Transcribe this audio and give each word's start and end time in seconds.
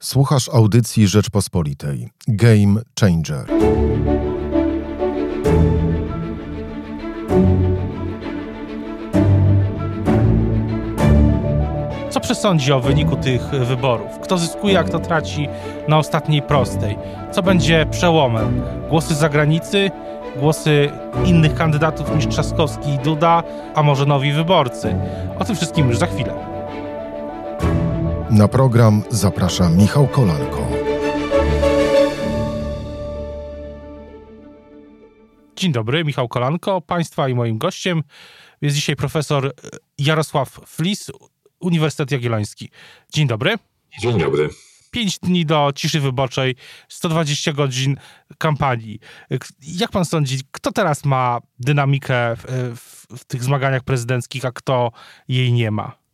Słuchasz 0.00 0.48
audycji 0.48 1.08
Rzeczpospolitej. 1.08 2.08
Game 2.28 2.80
Changer. 3.00 3.46
Co 12.10 12.20
przesądzi 12.20 12.72
o 12.72 12.80
wyniku 12.80 13.16
tych 13.16 13.42
wyborów? 13.42 14.18
Kto 14.22 14.38
zyskuje, 14.38 14.78
a 14.78 14.84
kto 14.84 14.98
traci 14.98 15.48
na 15.88 15.98
ostatniej 15.98 16.42
prostej? 16.42 16.98
Co 17.32 17.42
będzie 17.42 17.86
przełomem? 17.90 18.62
Głosy 18.88 19.14
zagranicy, 19.14 19.90
głosy 20.40 20.90
innych 21.24 21.54
kandydatów 21.54 22.16
niż 22.16 22.26
Trzaskowski 22.26 22.94
i 22.94 22.98
Duda, 22.98 23.42
a 23.74 23.82
może 23.82 24.06
nowi 24.06 24.32
wyborcy? 24.32 24.94
O 25.38 25.44
tym 25.44 25.56
wszystkim 25.56 25.88
już 25.88 25.98
za 25.98 26.06
chwilę. 26.06 26.55
Na 28.36 28.48
program 28.48 29.02
zaprasza 29.10 29.68
Michał 29.68 30.08
Kolanko. 30.08 30.68
Dzień 35.56 35.72
dobry, 35.72 36.04
Michał 36.04 36.28
Kolanko. 36.28 36.80
Państwa 36.80 37.28
i 37.28 37.34
moim 37.34 37.58
gościem 37.58 38.02
jest 38.62 38.76
dzisiaj 38.76 38.96
profesor 38.96 39.52
Jarosław 39.98 40.60
Flis, 40.66 41.10
Uniwersytet 41.60 42.10
Jagielloński. 42.10 42.70
Dzień 43.12 43.26
dobry. 43.26 43.54
Dzień 44.00 44.18
dobry. 44.18 44.48
Pięć 44.90 45.18
dni 45.18 45.46
do 45.46 45.72
ciszy 45.74 46.00
wyborczej, 46.00 46.54
120 46.88 47.52
godzin 47.52 47.96
kampanii. 48.38 48.98
Jak 49.62 49.90
pan 49.90 50.04
sądzi, 50.04 50.38
kto 50.52 50.72
teraz 50.72 51.04
ma 51.04 51.38
dynamikę 51.58 52.36
w, 52.36 52.44
w, 52.76 53.18
w 53.18 53.24
tych 53.24 53.44
zmaganiach 53.44 53.82
prezydenckich, 53.82 54.44
a 54.44 54.52
kto 54.52 54.92
jej 55.28 55.52
nie 55.52 55.70
ma? 55.70 56.05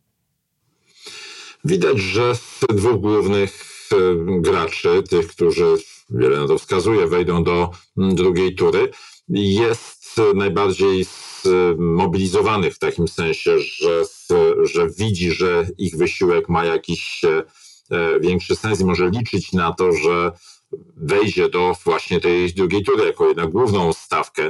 Widać, 1.65 1.99
że 1.99 2.35
z 2.35 2.59
dwóch 2.69 3.01
głównych 3.01 3.65
e, 3.91 3.95
graczy, 4.41 5.03
tych, 5.09 5.27
którzy 5.27 5.75
wiele 6.09 6.39
na 6.39 6.47
to 6.47 6.57
wskazuje, 6.57 7.07
wejdą 7.07 7.43
do 7.43 7.69
drugiej 7.97 8.55
tury, 8.55 8.89
jest 9.27 10.21
najbardziej 10.35 11.05
zmobilizowany 11.43 12.71
w 12.71 12.79
takim 12.79 13.07
sensie, 13.07 13.59
że, 13.59 14.03
że 14.63 14.89
widzi, 14.89 15.31
że 15.31 15.67
ich 15.77 15.97
wysiłek 15.97 16.49
ma 16.49 16.65
jakiś 16.65 17.21
e, 17.23 18.19
większy 18.19 18.55
sens 18.55 18.81
i 18.81 18.85
może 18.85 19.09
liczyć 19.09 19.53
na 19.53 19.73
to, 19.73 19.91
że 19.91 20.31
wejdzie 20.97 21.49
do 21.49 21.75
właśnie 21.83 22.19
tej 22.19 22.53
drugiej 22.53 22.83
tury 22.83 23.05
jako 23.05 23.27
jednak 23.27 23.49
główną 23.49 23.93
stawkę. 23.93 24.45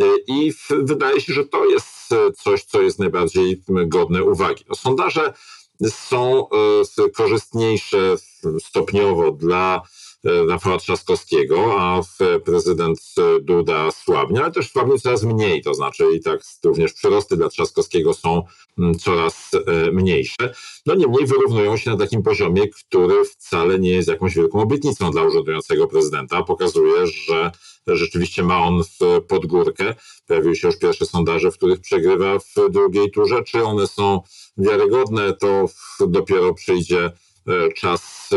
E, 0.00 0.04
I 0.26 0.52
wydaje 0.70 1.20
się, 1.20 1.32
że 1.32 1.44
to 1.44 1.64
jest 1.64 1.88
coś, 2.36 2.64
co 2.64 2.82
jest 2.82 2.98
najbardziej 2.98 3.62
godne 3.68 4.24
uwagi. 4.24 4.64
No, 4.68 4.74
sondaże 4.74 5.32
są 5.86 6.48
e, 6.48 7.10
korzystniejsze 7.10 8.16
stopniowo 8.60 9.32
dla 9.32 9.82
Rafała 10.24 10.78
Trzaskowskiego, 10.78 11.80
a 11.80 12.02
prezydent 12.44 12.98
Duda 13.40 13.90
słabnie, 13.90 14.40
ale 14.40 14.52
też 14.52 14.70
słabnie 14.72 14.98
coraz 14.98 15.22
mniej, 15.22 15.62
to 15.62 15.74
znaczy 15.74 16.04
i 16.14 16.20
tak 16.20 16.40
również 16.64 16.92
przyrosty 16.92 17.36
dla 17.36 17.48
Trzaskowskiego 17.48 18.14
są 18.14 18.42
coraz 19.00 19.50
e, 19.54 19.90
mniejsze. 19.90 20.54
No 20.86 20.94
niemniej 20.94 21.26
wyrównują 21.26 21.76
się 21.76 21.90
na 21.90 21.96
takim 21.96 22.22
poziomie, 22.22 22.68
który 22.68 23.24
wcale 23.24 23.78
nie 23.78 23.90
jest 23.90 24.08
jakąś 24.08 24.34
wielką 24.34 24.60
obietnicą 24.60 25.10
dla 25.10 25.22
urzędującego 25.22 25.86
prezydenta. 25.86 26.42
Pokazuje, 26.42 27.06
że 27.06 27.50
rzeczywiście 27.86 28.42
ma 28.42 28.58
on 28.58 28.82
w 28.84 29.20
podgórkę. 29.28 29.94
Pojawiły 30.26 30.56
się 30.56 30.68
już 30.68 30.78
pierwsze 30.78 31.06
sondaże, 31.06 31.50
w 31.50 31.56
których 31.56 31.80
przegrywa 31.80 32.38
w 32.38 32.70
drugiej 32.70 33.10
turze. 33.10 33.42
Czy 33.44 33.64
one 33.64 33.86
są 33.86 34.20
wiarygodne, 34.56 35.32
to 35.32 35.66
dopiero 36.08 36.54
przyjdzie 36.54 37.04
e, 37.04 37.12
czas 37.76 38.30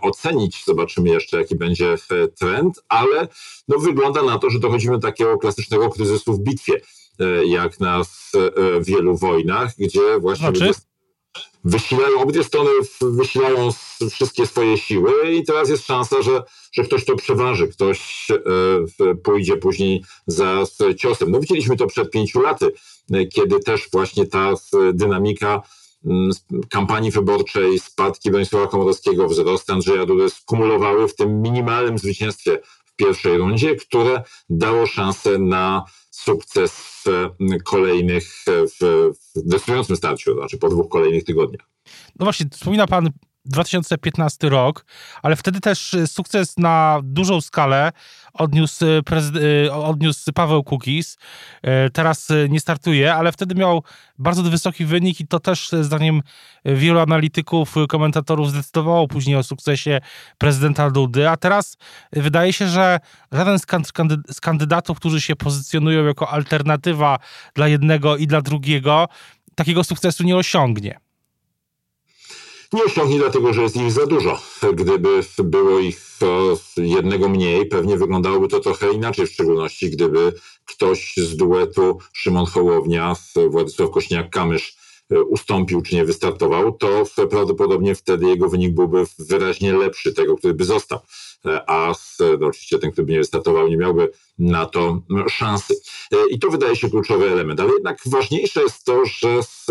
ocenić. 0.00 0.64
Zobaczymy 0.64 1.08
jeszcze, 1.08 1.38
jaki 1.38 1.56
będzie 1.56 1.92
e, 1.92 2.28
trend, 2.28 2.82
ale 2.88 3.28
no, 3.68 3.78
wygląda 3.78 4.22
na 4.22 4.38
to, 4.38 4.50
że 4.50 4.58
dochodzimy 4.58 4.98
do 4.98 5.08
takiego 5.08 5.38
klasycznego 5.38 5.90
kryzysu 5.90 6.32
w 6.32 6.40
bitwie, 6.40 6.80
e, 7.20 7.46
jak 7.46 7.80
na 7.80 8.02
wielu 8.80 9.16
wojnach, 9.16 9.72
gdzie 9.78 10.18
właśnie 10.20 10.56
znaczy? 10.56 10.72
wysilają, 11.64 12.20
obydwie 12.20 12.44
strony 12.44 12.70
wysilają 13.00 13.70
wszystkie 14.10 14.46
swoje 14.46 14.78
siły 14.78 15.32
i 15.32 15.44
teraz 15.44 15.68
jest 15.68 15.86
szansa, 15.86 16.22
że, 16.22 16.42
że 16.72 16.84
ktoś 16.84 17.04
to 17.04 17.16
przeważy, 17.16 17.68
ktoś 17.68 18.28
pójdzie 19.24 19.56
później 19.56 20.04
za 20.26 20.64
ciosem. 20.96 21.30
No 21.30 21.40
widzieliśmy 21.40 21.76
to 21.76 21.86
przed 21.86 22.10
pięciu 22.10 22.40
laty, 22.40 22.72
kiedy 23.34 23.60
też 23.60 23.88
właśnie 23.92 24.26
ta 24.26 24.54
dynamika 24.92 25.62
kampanii 26.70 27.10
wyborczej, 27.10 27.78
spadki 27.78 28.30
Bronisława 28.30 28.66
Komorowskiego, 28.66 29.28
wzrost 29.28 29.70
Andrzeja 29.70 30.06
Dudy 30.06 30.30
skumulowały 30.30 31.08
w 31.08 31.14
tym 31.14 31.42
minimalnym 31.42 31.98
zwycięstwie 31.98 32.60
w 32.84 32.96
pierwszej 32.96 33.38
rundzie, 33.38 33.76
które 33.76 34.22
dało 34.50 34.86
szansę 34.86 35.38
na 35.38 35.84
sukces 36.10 36.72
w 37.04 37.28
kolejnych, 37.64 38.44
w 38.80 39.10
decydującym 39.36 39.96
starciu, 39.96 40.34
znaczy 40.34 40.58
po 40.58 40.68
dwóch 40.68 40.88
kolejnych 40.88 41.24
tygodniach. 41.24 41.70
No 42.18 42.26
właśnie, 42.26 42.46
wspomina 42.52 42.86
pan 42.86 43.10
2015 43.48 44.48
rok, 44.48 44.84
ale 45.22 45.36
wtedy 45.36 45.60
też 45.60 45.94
y, 45.94 46.06
sukces 46.06 46.58
na 46.58 47.00
dużą 47.02 47.40
skalę 47.40 47.92
odniósł, 48.32 48.84
y, 48.84 49.02
y, 49.66 49.72
odniósł 49.72 50.32
Paweł 50.32 50.64
Kukis. 50.64 51.18
Teraz 51.92 52.28
nie 52.48 52.60
startuje, 52.60 53.14
ale 53.14 53.32
wtedy 53.32 53.54
miał 53.54 53.82
bardzo 54.18 54.42
wysoki 54.42 54.84
wynik 54.84 55.20
i 55.20 55.26
to 55.26 55.40
też 55.40 55.70
zdaniem 55.80 56.22
wielu 56.64 57.00
analityków, 57.00 57.74
komentatorów 57.88 58.50
zdecydowało 58.50 59.08
później 59.08 59.36
o 59.36 59.42
sukcesie 59.42 60.00
prezydenta 60.38 60.90
Dudy, 60.90 61.28
a 61.28 61.36
teraz 61.36 61.76
wydaje 62.12 62.52
się, 62.52 62.68
że 62.68 63.00
żaden 63.32 63.58
z 64.30 64.40
kandydatów, 64.40 64.98
którzy 64.98 65.20
się 65.20 65.36
pozycjonują 65.36 66.04
jako 66.04 66.30
alternatywa 66.30 67.18
dla 67.54 67.68
jednego 67.68 68.16
i 68.16 68.26
dla 68.26 68.40
drugiego, 68.40 69.08
takiego 69.54 69.84
sukcesu 69.84 70.24
nie 70.24 70.36
osiągnie. 70.36 71.07
Nie 72.72 72.84
osiągnie 72.84 73.18
dlatego, 73.18 73.52
że 73.52 73.62
jest 73.62 73.76
ich 73.76 73.92
za 73.92 74.06
dużo. 74.06 74.40
Gdyby 74.74 75.22
było 75.38 75.78
ich 75.78 76.08
jednego 76.76 77.28
mniej, 77.28 77.66
pewnie 77.66 77.96
wyglądałoby 77.96 78.48
to 78.48 78.60
trochę 78.60 78.92
inaczej, 78.92 79.26
w 79.26 79.32
szczególności 79.32 79.90
gdyby 79.90 80.32
ktoś 80.64 81.14
z 81.16 81.36
duetu 81.36 81.98
Szymon 82.12 82.46
Hołownia, 82.46 83.14
Władysław 83.50 83.90
Kośniak-Kamysz 83.90 84.76
e, 85.10 85.22
ustąpił 85.22 85.82
czy 85.82 85.94
nie 85.94 86.04
wystartował, 86.04 86.72
to 86.72 87.04
prawdopodobnie 87.30 87.94
wtedy 87.94 88.26
jego 88.26 88.48
wynik 88.48 88.74
byłby 88.74 89.04
wyraźnie 89.18 89.72
lepszy 89.72 90.12
tego, 90.12 90.36
który 90.36 90.54
by 90.54 90.64
został. 90.64 90.98
A 91.44 91.92
no, 92.40 92.46
oczywiście 92.46 92.78
ten, 92.78 92.92
który 92.92 93.12
nie 93.12 93.18
wystartował, 93.18 93.68
nie 93.68 93.76
miałby 93.76 94.10
na 94.38 94.66
to 94.66 95.02
szansy. 95.28 95.74
I 96.30 96.38
to 96.38 96.50
wydaje 96.50 96.76
się 96.76 96.90
kluczowy 96.90 97.30
element. 97.30 97.60
Ale 97.60 97.72
jednak 97.72 97.98
ważniejsze 98.06 98.62
jest 98.62 98.84
to, 98.84 99.02
że 99.04 99.28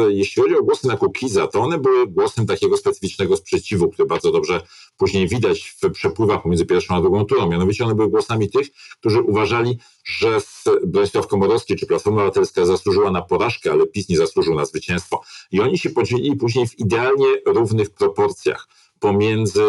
jeśli 0.09 0.43
chodzi 0.43 0.55
o 0.55 0.63
głosy 0.63 0.87
na 0.87 0.97
Kukiza, 0.97 1.47
to 1.47 1.59
one 1.59 1.77
były 1.77 2.07
głosem 2.07 2.45
takiego 2.45 2.77
specyficznego 2.77 3.37
sprzeciwu, 3.37 3.89
który 3.89 4.07
bardzo 4.07 4.31
dobrze 4.31 4.61
później 4.97 5.27
widać 5.27 5.75
w 5.81 5.91
przepływach 5.91 6.41
pomiędzy 6.43 6.65
pierwszą 6.65 6.95
a 6.95 7.01
drugą 7.01 7.25
turą. 7.25 7.49
Mianowicie 7.49 7.85
one 7.85 7.95
były 7.95 8.09
głosami 8.09 8.49
tych, 8.49 8.67
którzy 8.99 9.21
uważali, 9.21 9.77
że 10.05 10.37
Bronisław 10.85 11.27
Komorowski 11.27 11.75
czy 11.75 11.87
Platforma 11.87 12.21
Obywatelska 12.21 12.65
zasłużyła 12.65 13.11
na 13.11 13.21
porażkę, 13.21 13.71
ale 13.71 13.87
PiS 13.87 14.09
nie 14.09 14.17
zasłużył 14.17 14.55
na 14.55 14.65
zwycięstwo. 14.65 15.21
I 15.51 15.61
oni 15.61 15.77
się 15.77 15.89
podzielili 15.89 16.35
później 16.35 16.67
w 16.67 16.79
idealnie 16.79 17.27
równych 17.45 17.89
proporcjach 17.89 18.67
pomiędzy 18.99 19.63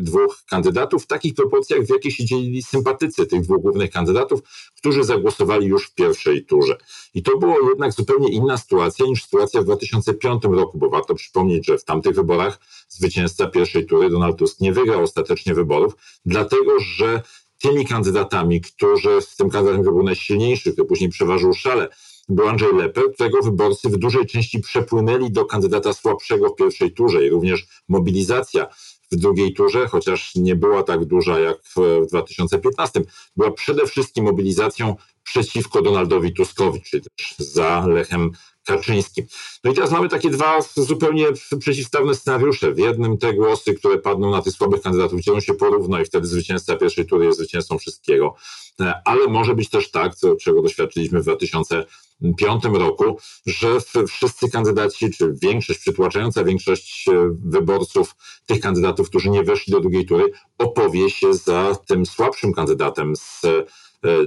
dwóch 0.00 0.42
kandydatów, 0.50 1.04
w 1.04 1.06
takich 1.06 1.34
proporcjach, 1.34 1.82
w 1.82 1.90
jakich 1.90 2.16
się 2.16 2.24
dzielili 2.24 2.62
sympatycy 2.62 3.26
tych 3.26 3.40
dwóch 3.40 3.62
głównych 3.62 3.90
kandydatów, 3.90 4.40
którzy 4.76 5.04
zagłosowali 5.04 5.66
już 5.66 5.86
w 5.86 5.94
pierwszej 5.94 6.44
turze. 6.44 6.76
I 7.14 7.22
to 7.22 7.38
było 7.38 7.68
jednak 7.68 7.92
zupełnie 7.92 8.32
inna 8.32 8.58
sytuacja 8.58 9.06
niż 9.06 9.24
sytuacja 9.24 9.60
w 9.60 9.64
2005 9.64 10.44
roku, 10.44 10.78
bo 10.78 10.90
warto 10.90 11.14
przypomnieć, 11.14 11.66
że 11.66 11.78
w 11.78 11.84
tamtych 11.84 12.14
wyborach 12.14 12.58
zwycięzca 12.88 13.46
pierwszej 13.46 13.86
tury 13.86 14.10
Donald 14.10 14.38
Tusk 14.38 14.60
nie 14.60 14.72
wygrał 14.72 15.02
ostatecznie 15.02 15.54
wyborów, 15.54 15.96
dlatego 16.26 16.80
że 16.80 17.22
tymi 17.62 17.86
kandydatami, 17.86 18.60
którzy 18.60 19.22
z 19.22 19.36
tym 19.36 19.50
kandydatem, 19.50 19.82
który 19.82 19.94
był 19.94 20.04
najsilniejszy, 20.04 20.72
który 20.72 20.88
później 20.88 21.10
przeważył 21.10 21.54
szale, 21.54 21.88
był 22.28 22.48
Andrzej 22.48 22.74
Leper, 22.74 23.04
którego 23.14 23.42
wyborcy 23.42 23.88
w 23.88 23.96
dużej 23.96 24.26
części 24.26 24.60
przepłynęli 24.60 25.30
do 25.30 25.44
kandydata 25.44 25.92
słabszego 25.92 26.48
w 26.48 26.54
pierwszej 26.54 26.92
turze 26.92 27.26
i 27.26 27.30
również 27.30 27.66
mobilizacja 27.88 28.66
w 29.12 29.16
drugiej 29.16 29.54
turze, 29.54 29.88
chociaż 29.88 30.34
nie 30.34 30.56
była 30.56 30.82
tak 30.82 31.04
duża 31.04 31.38
jak 31.38 31.58
w 31.76 32.06
2015, 32.08 33.02
była 33.36 33.50
przede 33.50 33.86
wszystkim 33.86 34.24
mobilizacją 34.24 34.96
przeciwko 35.22 35.82
Donaldowi 35.82 36.32
Tuskowi, 36.32 36.82
czyli 36.82 37.02
też 37.02 37.34
za 37.38 37.86
Lechem 37.86 38.30
Kaczyńskim. 38.64 39.26
No 39.64 39.70
i 39.70 39.74
teraz 39.74 39.90
mamy 39.90 40.08
takie 40.08 40.30
dwa 40.30 40.58
zupełnie 40.76 41.26
przeciwstawne 41.60 42.14
scenariusze. 42.14 42.72
W 42.72 42.78
jednym 42.78 43.18
te 43.18 43.34
głosy, 43.34 43.74
które 43.74 43.98
padną 43.98 44.30
na 44.30 44.42
tych 44.42 44.52
słabych 44.52 44.82
kandydatów, 44.82 45.20
dzielą 45.20 45.40
się 45.40 45.54
porówno 45.54 46.00
i 46.00 46.04
wtedy 46.04 46.26
zwycięzca 46.26 46.76
pierwszej 46.76 47.06
tury 47.06 47.24
jest 47.26 47.38
zwycięzcą 47.38 47.78
wszystkiego. 47.78 48.34
Ale 49.04 49.28
może 49.28 49.54
być 49.54 49.70
też 49.70 49.90
tak, 49.90 50.14
co, 50.14 50.36
czego 50.36 50.62
doświadczyliśmy 50.62 51.20
w 51.20 51.22
2015 51.22 52.02
2005 52.22 52.64
roku, 52.64 53.18
że 53.46 53.68
wszyscy 54.08 54.50
kandydaci, 54.50 55.10
czy 55.10 55.34
większość, 55.42 55.80
przytłaczająca 55.80 56.44
większość 56.44 57.06
wyborców 57.44 58.14
tych 58.46 58.60
kandydatów, 58.60 59.08
którzy 59.08 59.30
nie 59.30 59.42
weszli 59.42 59.72
do 59.72 59.80
drugiej 59.80 60.06
tury, 60.06 60.24
opowie 60.58 61.10
się 61.10 61.34
za 61.34 61.76
tym 61.86 62.06
słabszym 62.06 62.52
kandydatem 62.52 63.16
z 63.16 63.42
E, 63.44 63.64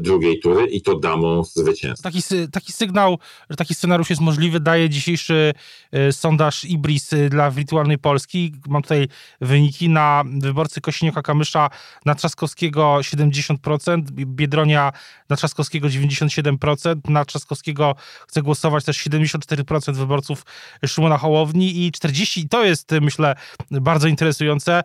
drugiej 0.02 0.40
tury 0.40 0.68
i 0.68 0.82
to 0.82 1.00
damą 1.00 1.44
zwycięstwa. 1.44 2.10
Taki, 2.12 2.24
taki 2.52 2.72
sygnał, 2.72 3.20
że 3.50 3.56
taki 3.56 3.76
scenariusz 3.76 4.10
jest 4.10 4.22
możliwy, 4.22 4.60
daje 4.60 4.90
dzisiejszy 4.90 5.54
e, 5.92 6.12
sondaż 6.12 6.64
Ibris 6.66 7.14
e, 7.14 7.30
dla 7.30 7.52
wirtualnej 7.52 7.98
Polski. 7.98 8.54
Mam 8.68 8.82
tutaj 8.82 9.08
wyniki 9.42 9.90
na 9.90 10.24
wyborcy 10.40 10.82
Kośniaka-Kamysza 10.82 11.70
na 12.06 12.16
Trzaskowskiego 12.16 12.98
70%, 13.02 14.02
Biedronia 14.12 14.92
na 15.30 15.36
Trzaskowskiego 15.36 15.88
97%, 15.88 17.10
na 17.10 17.26
Trzaskowskiego 17.26 17.96
chce 18.28 18.42
głosować 18.42 18.86
też 18.86 19.08
74% 19.08 19.94
wyborców 19.96 20.46
Szymona 20.86 21.18
Hołowni 21.18 21.86
i 21.86 21.92
40, 21.92 22.50
to 22.50 22.64
jest 22.64 22.92
myślę 23.02 23.36
bardzo 23.72 24.08
interesujące, 24.08 24.84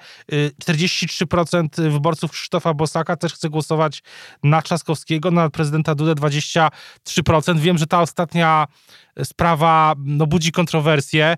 43% 0.64 1.90
wyborców 1.90 2.30
Krzysztofa 2.30 2.74
Bosaka 2.74 3.16
też 3.16 3.34
chce 3.34 3.50
głosować 3.50 4.02
na 4.42 4.62
Trzaskowskiego 4.62 4.79
Trzaskowskiego, 4.80 5.30
na 5.30 5.50
prezydenta 5.50 5.94
Dudę 5.94 6.14
23%. 6.14 7.58
Wiem, 7.58 7.78
że 7.78 7.86
ta 7.86 8.00
ostatnia 8.00 8.66
sprawa 9.24 9.94
no, 9.98 10.26
budzi 10.26 10.52
kontrowersje. 10.52 11.36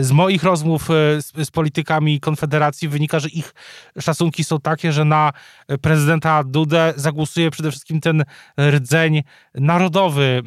Z 0.00 0.12
moich 0.12 0.42
rozmów 0.42 0.90
e, 0.90 1.22
z, 1.22 1.32
z, 1.46 1.50
politykami 1.50 2.20
Konfederacji 2.20 2.88
wynika, 2.88 3.20
że 3.20 3.28
ich 3.28 3.54
szacunki 4.00 4.44
są 4.44 4.60
takie, 4.60 4.92
że 4.92 5.04
na 5.04 5.32
prezydenta 5.80 6.44
Dudę 6.44 6.92
zagłosuje 6.96 7.50
przede 7.50 7.70
wszystkim 7.70 8.00
ten 8.00 8.24
rdzeń 8.60 9.22
narodowy 9.54 10.42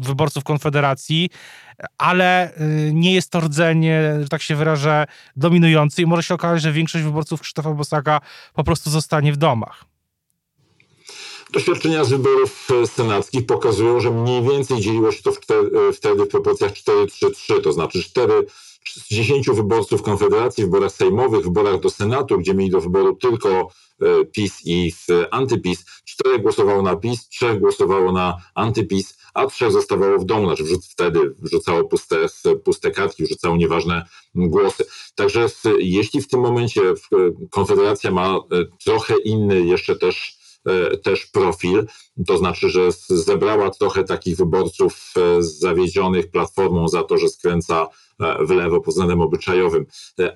wyborców 0.00 0.44
Konfederacji, 0.44 1.30
ale 1.98 2.54
e, 2.54 2.64
nie 2.92 3.14
jest 3.14 3.30
to 3.30 3.40
rdzeń, 3.40 3.84
że 4.22 4.28
tak 4.28 4.42
się 4.42 4.56
wyrażę, 4.56 5.06
dominujący 5.36 6.02
i 6.02 6.06
może 6.06 6.22
się 6.22 6.34
okazać, 6.34 6.62
że 6.62 6.72
większość 6.72 7.04
wyborców 7.04 7.40
Krzysztofa 7.40 7.70
Bosaka 7.70 8.20
po 8.54 8.64
prostu 8.64 8.90
zostanie 8.90 9.32
w 9.32 9.36
domach. 9.36 9.84
Doświadczenia 11.52 12.04
z 12.04 12.10
wyborów 12.10 12.68
e, 12.70 12.86
senackich 12.86 13.46
pokazują, 13.46 14.00
że 14.00 14.10
mniej 14.10 14.42
więcej 14.42 14.80
dzieliło 14.80 15.12
się 15.12 15.22
to 15.22 15.30
e, 15.30 15.92
wtedy 15.92 16.24
w 16.24 16.28
proporcjach 16.28 16.72
4-3-3, 16.72 17.60
to 17.62 17.72
znaczy 17.72 18.02
4 18.02 18.46
z 18.86 19.08
10 19.08 19.50
wyborców 19.50 20.02
Konfederacji 20.02 20.64
w 20.64 20.66
wyborach 20.66 20.92
sejmowych, 20.92 21.40
w 21.40 21.44
wyborach 21.44 21.80
do 21.80 21.90
Senatu, 21.90 22.38
gdzie 22.38 22.54
mieli 22.54 22.70
do 22.70 22.80
wyboru 22.80 23.16
tylko 23.16 23.48
e, 23.48 24.24
PiS 24.24 24.60
i 24.64 24.92
antyPiS, 25.30 25.84
4 26.04 26.38
głosowało 26.38 26.82
na 26.82 26.96
PiS, 26.96 27.28
3 27.28 27.54
głosowało 27.60 28.12
na 28.12 28.36
antyPiS, 28.54 29.18
a 29.34 29.46
3 29.46 29.70
zostawało 29.70 30.18
w 30.18 30.24
domu, 30.24 30.46
znaczy 30.46 30.64
wtedy 30.90 31.34
wrzucało 31.38 31.84
puste, 31.84 32.16
puste 32.64 32.90
kartki, 32.90 33.24
wrzucało 33.24 33.56
nieważne 33.56 34.04
głosy. 34.34 34.84
Także 35.14 35.46
jeśli 35.78 36.22
w 36.22 36.28
tym 36.28 36.40
momencie 36.40 36.80
Konfederacja 37.50 38.10
ma 38.10 38.38
trochę 38.84 39.14
inny 39.24 39.60
jeszcze 39.60 39.96
też 39.96 40.37
E, 40.37 40.37
też 41.02 41.26
profil. 41.26 41.86
To 42.26 42.38
znaczy, 42.38 42.70
że 42.70 42.80
zebrała 43.08 43.70
trochę 43.70 44.04
takich 44.04 44.36
wyborców 44.36 45.14
e, 45.16 45.42
zawiedzionych 45.42 46.30
platformą 46.30 46.88
za 46.88 47.02
to, 47.02 47.18
że 47.18 47.28
skręca 47.28 47.88
e, 48.20 48.46
w 48.46 48.50
lewo 48.50 48.80
pod 48.80 48.94
względem 48.94 49.20
obyczajowym, 49.20 49.86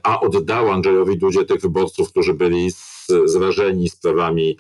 a 0.03 0.21
oddała 0.21 0.75
Andrzejowi 0.75 1.19
Dudzie 1.19 1.45
tych 1.45 1.61
wyborców, 1.61 2.11
którzy 2.11 2.35
byli 2.35 2.71
zrażeni 3.25 3.89
sprawami 3.89 4.59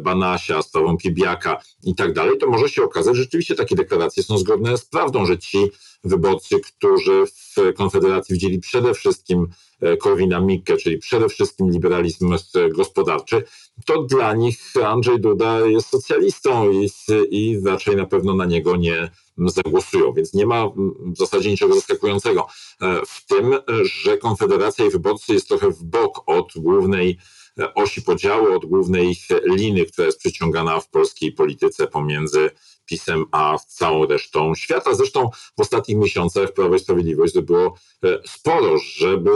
Banasia, 0.00 0.62
sprawą 0.62 0.96
Piebiaka 0.96 1.62
i 1.84 1.94
tak 1.94 2.12
dalej, 2.12 2.38
to 2.38 2.46
może 2.46 2.68
się 2.68 2.82
okazać, 2.82 3.16
że 3.16 3.22
rzeczywiście 3.22 3.54
takie 3.54 3.76
deklaracje 3.76 4.22
są 4.22 4.38
zgodne 4.38 4.78
z 4.78 4.84
prawdą, 4.84 5.26
że 5.26 5.38
ci 5.38 5.58
wyborcy, 6.04 6.60
którzy 6.60 7.24
w 7.26 7.74
Konfederacji 7.76 8.32
widzieli 8.32 8.58
przede 8.58 8.94
wszystkim 8.94 9.46
Korwina 10.00 10.40
Mikke, 10.40 10.76
czyli 10.76 10.98
przede 10.98 11.28
wszystkim 11.28 11.70
liberalizm 11.70 12.34
gospodarczy, 12.74 13.42
to 13.86 14.02
dla 14.02 14.34
nich 14.34 14.74
Andrzej 14.86 15.20
Duda 15.20 15.60
jest 15.60 15.88
socjalistą 15.88 16.70
i, 16.70 16.90
i 17.30 17.60
raczej 17.66 17.96
na 17.96 18.06
pewno 18.06 18.34
na 18.34 18.44
niego 18.44 18.76
nie 18.76 19.10
zagłosują, 19.38 20.12
więc 20.12 20.34
nie 20.34 20.46
ma 20.46 20.66
w 20.66 21.16
zasadzie 21.18 21.50
niczego 21.50 21.74
zaskakującego 21.74 22.46
e, 22.80 23.00
w 23.06 23.26
tym, 23.26 23.54
że 23.82 24.18
Konfederacja 24.18 24.84
i 24.84 24.90
wyborcy 24.90 25.34
jest 25.34 25.48
trochę 25.48 25.70
w 25.70 25.84
bok 25.84 26.22
od 26.26 26.52
głównej 26.56 27.18
osi 27.74 28.02
podziału, 28.02 28.56
od 28.56 28.66
głównej 28.66 29.16
liny, 29.44 29.84
która 29.84 30.06
jest 30.06 30.18
przyciągana 30.18 30.80
w 30.80 30.88
polskiej 30.88 31.32
polityce 31.32 31.86
pomiędzy 31.86 32.50
PiSem, 32.86 33.24
a 33.32 33.58
całą 33.68 34.06
resztą 34.06 34.54
świata. 34.54 34.94
Zresztą 34.94 35.30
w 35.56 35.60
ostatnich 35.60 35.98
miesiącach 35.98 36.52
Prawo 36.52 36.74
i 36.74 36.78
Sprawiedliwość 36.78 37.32
zdobyło 37.32 37.74
e, 38.04 38.18
sporo, 38.26 38.78
żeby 38.78 39.30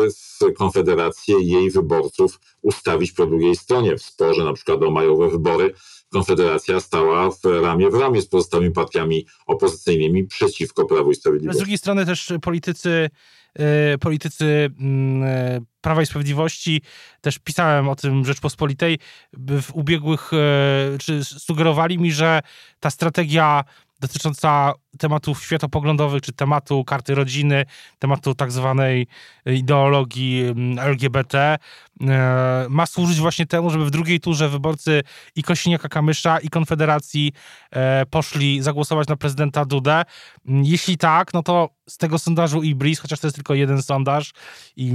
Konfederację 0.56 1.40
i 1.40 1.48
jej 1.48 1.70
wyborców 1.70 2.40
ustawić 2.62 3.12
po 3.12 3.26
drugiej 3.26 3.56
stronie. 3.56 3.96
W 3.96 4.02
sporze 4.02 4.44
na 4.44 4.52
przykład 4.52 4.82
o 4.82 4.90
majowe 4.90 5.28
wybory 5.28 5.74
Konfederacja 6.08 6.80
stała 6.80 7.30
w 7.30 7.44
ramię 7.62 7.90
w 7.90 7.94
ramię 7.94 8.22
z 8.22 8.28
pozostałymi 8.28 8.72
partiami 8.72 9.26
opozycyjnymi 9.46 10.26
przeciwko 10.26 10.84
Prawu 10.84 11.10
i 11.10 11.14
Sprawiedliwości. 11.14 11.58
Z 11.58 11.60
drugiej 11.60 11.78
strony 11.78 12.06
też 12.06 12.32
politycy 12.42 13.10
E, 13.58 13.98
politycy 13.98 14.70
mm, 14.80 15.22
e, 15.22 15.60
Prawa 15.80 16.02
i 16.02 16.06
Sprawiedliwości, 16.06 16.82
też 17.20 17.38
pisałem 17.38 17.88
o 17.88 17.96
tym 17.96 18.24
Rzeczpospolitej, 18.24 18.98
w 19.32 19.70
ubiegłych, 19.74 20.30
e, 20.32 20.98
czy 20.98 21.24
sugerowali 21.24 21.98
mi, 21.98 22.12
że 22.12 22.40
ta 22.80 22.90
strategia 22.90 23.64
dotycząca 24.00 24.72
tematów 24.98 25.42
światopoglądowych, 25.42 26.22
czy 26.22 26.32
tematu 26.32 26.84
karty 26.84 27.14
rodziny, 27.14 27.64
tematu 27.98 28.34
tak 28.34 28.52
zwanej 28.52 29.06
ideologii 29.46 30.44
mm, 30.44 30.78
LGBT, 30.78 31.58
e, 32.00 32.66
ma 32.68 32.86
służyć 32.86 33.18
właśnie 33.18 33.46
temu, 33.46 33.70
żeby 33.70 33.84
w 33.84 33.90
drugiej 33.90 34.20
turze 34.20 34.48
wyborcy 34.48 35.02
i 35.36 35.42
Kosiniaka-Kamysza, 35.42 36.38
i 36.42 36.48
Konfederacji 36.48 37.32
e, 37.70 38.06
poszli 38.06 38.62
zagłosować 38.62 39.08
na 39.08 39.16
prezydenta 39.16 39.64
Dudę. 39.64 40.02
Mm, 40.48 40.64
jeśli 40.64 40.96
tak, 40.96 41.34
no 41.34 41.42
to 41.42 41.68
z 41.88 41.96
tego 41.96 42.18
sondażu 42.18 42.62
Ibris, 42.62 43.00
chociaż 43.00 43.20
to 43.20 43.26
jest 43.26 43.34
tylko 43.34 43.54
jeden 43.54 43.82
sondaż 43.82 44.32
i 44.76 44.94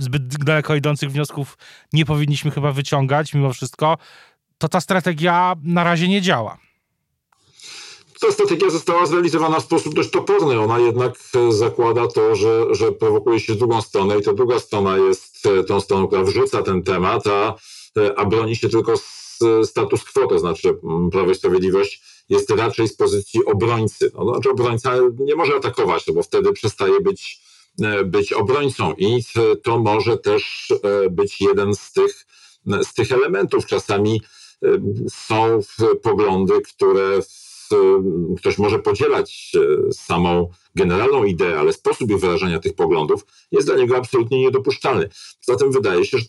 zbyt 0.00 0.44
daleko 0.44 0.74
idących 0.74 1.12
wniosków 1.12 1.58
nie 1.92 2.04
powinniśmy 2.04 2.50
chyba 2.50 2.72
wyciągać 2.72 3.34
mimo 3.34 3.52
wszystko, 3.52 3.98
to 4.58 4.68
ta 4.68 4.80
strategia 4.80 5.54
na 5.62 5.84
razie 5.84 6.08
nie 6.08 6.22
działa 6.22 6.69
ta 8.20 8.32
strategia 8.32 8.70
została 8.70 9.06
zrealizowana 9.06 9.60
w 9.60 9.64
sposób 9.64 9.94
dość 9.94 10.10
toporny. 10.10 10.60
Ona 10.60 10.78
jednak 10.78 11.14
e, 11.34 11.52
zakłada 11.52 12.06
to, 12.08 12.36
że, 12.36 12.74
że 12.74 12.92
prowokuje 12.92 13.40
się 13.40 13.54
drugą 13.54 13.82
stronę 13.82 14.18
i 14.18 14.22
to 14.22 14.32
druga 14.32 14.58
strona 14.58 14.98
jest 14.98 15.46
e, 15.46 15.64
tą 15.64 15.80
stroną, 15.80 16.06
która 16.06 16.22
wrzuca 16.22 16.62
ten 16.62 16.82
temat, 16.82 17.26
a, 17.26 17.54
e, 17.98 18.18
a 18.18 18.24
broni 18.24 18.56
się 18.56 18.68
tylko 18.68 18.94
status 19.64 20.04
quo, 20.04 20.26
to 20.26 20.38
znaczy 20.38 20.76
Prawo 21.12 21.30
i 21.30 21.34
Sprawiedliwość 21.34 22.02
jest 22.28 22.50
raczej 22.50 22.88
z 22.88 22.96
pozycji 22.96 23.44
obrońcy. 23.44 24.10
No, 24.14 24.32
znaczy 24.32 24.50
obrońca 24.50 24.94
nie 25.18 25.34
może 25.34 25.54
atakować, 25.56 26.06
no 26.06 26.14
bo 26.14 26.22
wtedy 26.22 26.52
przestaje 26.52 27.00
być, 27.00 27.40
być 28.04 28.32
obrońcą 28.32 28.94
i 28.98 29.22
to 29.62 29.78
może 29.78 30.18
też 30.18 30.72
być 31.10 31.40
jeden 31.40 31.74
z 31.74 31.92
tych, 31.92 32.26
z 32.82 32.94
tych 32.94 33.12
elementów. 33.12 33.66
Czasami 33.66 34.22
są 35.08 35.60
poglądy, 36.02 36.60
które 36.60 37.22
ktoś 38.38 38.58
może 38.58 38.78
podzielać 38.78 39.52
y, 39.88 39.92
samą 39.92 40.48
generalną 40.74 41.24
ideę, 41.24 41.58
ale 41.58 41.72
sposób 41.72 42.20
wyrażania 42.20 42.58
tych 42.58 42.74
poglądów 42.74 43.26
jest 43.52 43.68
dla 43.68 43.76
niego 43.76 43.96
absolutnie 43.96 44.40
niedopuszczalny. 44.40 45.08
Zatem 45.40 45.72
wydaje 45.72 46.04
się, 46.04 46.18
że, 46.18 46.26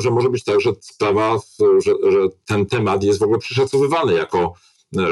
że 0.00 0.10
może 0.10 0.30
być 0.30 0.44
tak, 0.44 0.60
że 0.60 0.72
sprawa, 0.80 1.38
że, 1.78 1.92
że 2.12 2.18
ten 2.46 2.66
temat 2.66 3.04
jest 3.04 3.18
w 3.18 3.22
ogóle 3.22 3.38
przeszacowywany 3.38 4.14
jako 4.14 4.54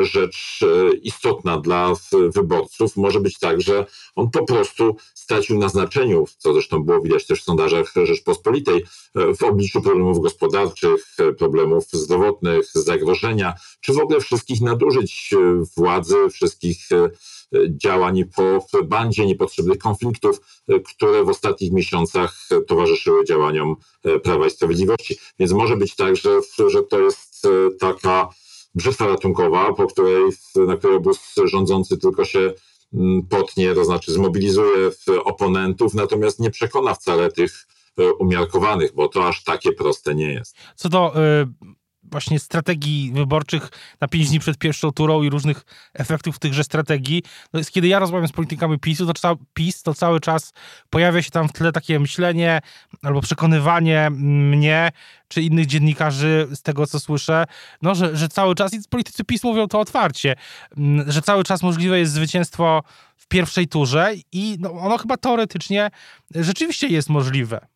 rzecz 0.03 0.61
e, 0.63 0.97
istotna 0.97 1.61
dla 1.61 1.93
wyborców. 2.35 2.97
Może 2.97 3.21
być 3.21 3.39
tak, 3.39 3.61
że 3.61 3.87
on 4.15 4.31
po 4.31 4.45
prostu 4.45 4.97
stracił 5.15 5.59
na 5.59 5.69
znaczeniu, 5.69 6.25
co 6.39 6.53
zresztą 6.53 6.83
było 6.83 7.01
widać 7.01 7.27
też 7.27 7.41
w 7.41 7.45
sondażach 7.45 7.93
Rzeczpospolitej, 8.05 8.85
e, 9.15 9.35
w 9.35 9.43
obliczu 9.43 9.83
problemów 9.83 10.21
gospodarczych, 10.21 11.07
e, 11.19 11.33
problemów 11.33 11.85
zdrowotnych, 11.93 12.71
zagrożenia, 12.75 13.55
czy 13.81 13.93
w 13.93 13.99
ogóle 13.99 14.21
wszystkich 14.21 14.61
nadużyć 14.61 15.35
władzy, 15.77 16.17
wszystkich 16.33 16.89
działań 17.69 18.25
po 18.37 18.67
bandzie, 18.85 19.27
niepotrzebnych 19.27 19.79
konfliktów, 19.79 20.41
które 20.85 21.25
w 21.25 21.29
ostatnich 21.29 21.73
miesiącach 21.73 22.49
towarzyszyły 22.67 23.25
działaniom 23.25 23.77
Prawa 24.23 24.47
i 24.47 24.51
Sprawiedliwości. 24.51 25.19
Więc 25.39 25.53
może 25.53 25.77
być 25.77 25.97
tak, 25.97 26.17
że, 26.17 26.31
że 26.69 26.83
to 26.83 27.01
jest 27.01 27.47
taka 27.81 28.29
brzytwa 28.77 29.07
ratunkowa, 29.07 29.73
po 29.73 29.87
której, 29.87 30.33
na 30.67 30.77
której 30.77 30.97
obóz 30.97 31.35
rządzący 31.45 31.99
tylko 31.99 32.25
się 32.25 32.53
mm, 32.95 33.23
potnie, 33.23 33.75
to 33.75 33.85
znaczy 33.85 34.13
zmobilizuje 34.13 34.91
oponentów, 35.25 35.95
natomiast 35.95 36.41
nie 36.41 36.51
przekona 36.51 36.95
wcale 36.95 37.33
tych 37.33 37.67
e, 37.99 38.13
umiarkowanych, 38.13 38.95
bo 38.95 39.09
to 39.09 39.29
aż 39.29 39.45
takie 39.45 39.73
proste 39.73 40.15
nie 40.15 40.33
jest. 40.33 40.57
Co 40.77 40.89
do 40.89 41.13
y, 41.43 41.47
właśnie 42.11 42.39
strategii 42.39 43.13
wyborczych 43.15 43.69
na 44.01 44.09
pięć 44.09 44.29
dni 44.29 44.41
przed 44.41 44.59
pierwszą 44.59 44.93
turą 44.93 45.23
i 45.23 45.31
różnych 45.31 45.65
efektów 45.95 46.39
tychże 46.39 46.65
strategii. 46.65 47.23
No 47.53 47.59
jest, 47.59 47.73
kiedy 47.73 47.89
ja 47.89 47.99
rozmawiam 47.99 48.29
z 48.29 48.33
politykami 48.33 48.79
PiSu, 48.79 49.07
to, 49.07 49.37
PiS, 49.55 49.83
to 49.83 49.95
cały 49.95 50.21
czas 50.21 50.53
pojawia 50.91 51.23
się 51.23 51.31
tam 51.31 51.49
w 51.49 51.53
tle 51.53 51.73
takie 51.73 52.01
myślenie 52.01 52.61
albo 53.03 53.21
przekonywanie 53.21 54.09
mnie 54.11 54.91
czy 55.29 55.43
innych 55.43 55.67
dziennikarzy 55.67 56.49
z 56.55 56.63
tego, 56.63 56.87
co 56.87 57.01
słyszę, 57.01 57.45
no, 57.83 57.95
że, 57.95 58.17
że 58.17 58.29
cały 58.29 58.55
czas, 58.55 58.75
i 58.75 58.79
politycy 58.91 59.25
PiS 59.25 59.45
mówią 59.45 59.69
to 59.69 59.81
otwarcie, 59.81 60.35
że 61.07 61.23
cały 61.23 61.45
czas 61.45 61.63
możliwe 61.63 61.99
jest 61.99 62.13
zwycięstwo 62.13 62.83
w 63.17 63.27
pierwszej 63.29 63.69
turze 63.69 64.13
i 64.33 64.57
no, 64.61 64.73
ono 64.73 64.99
chyba 64.99 65.17
teoretycznie 65.17 65.91
rzeczywiście 66.35 66.89
jest 66.89 67.09
możliwe. 67.09 67.67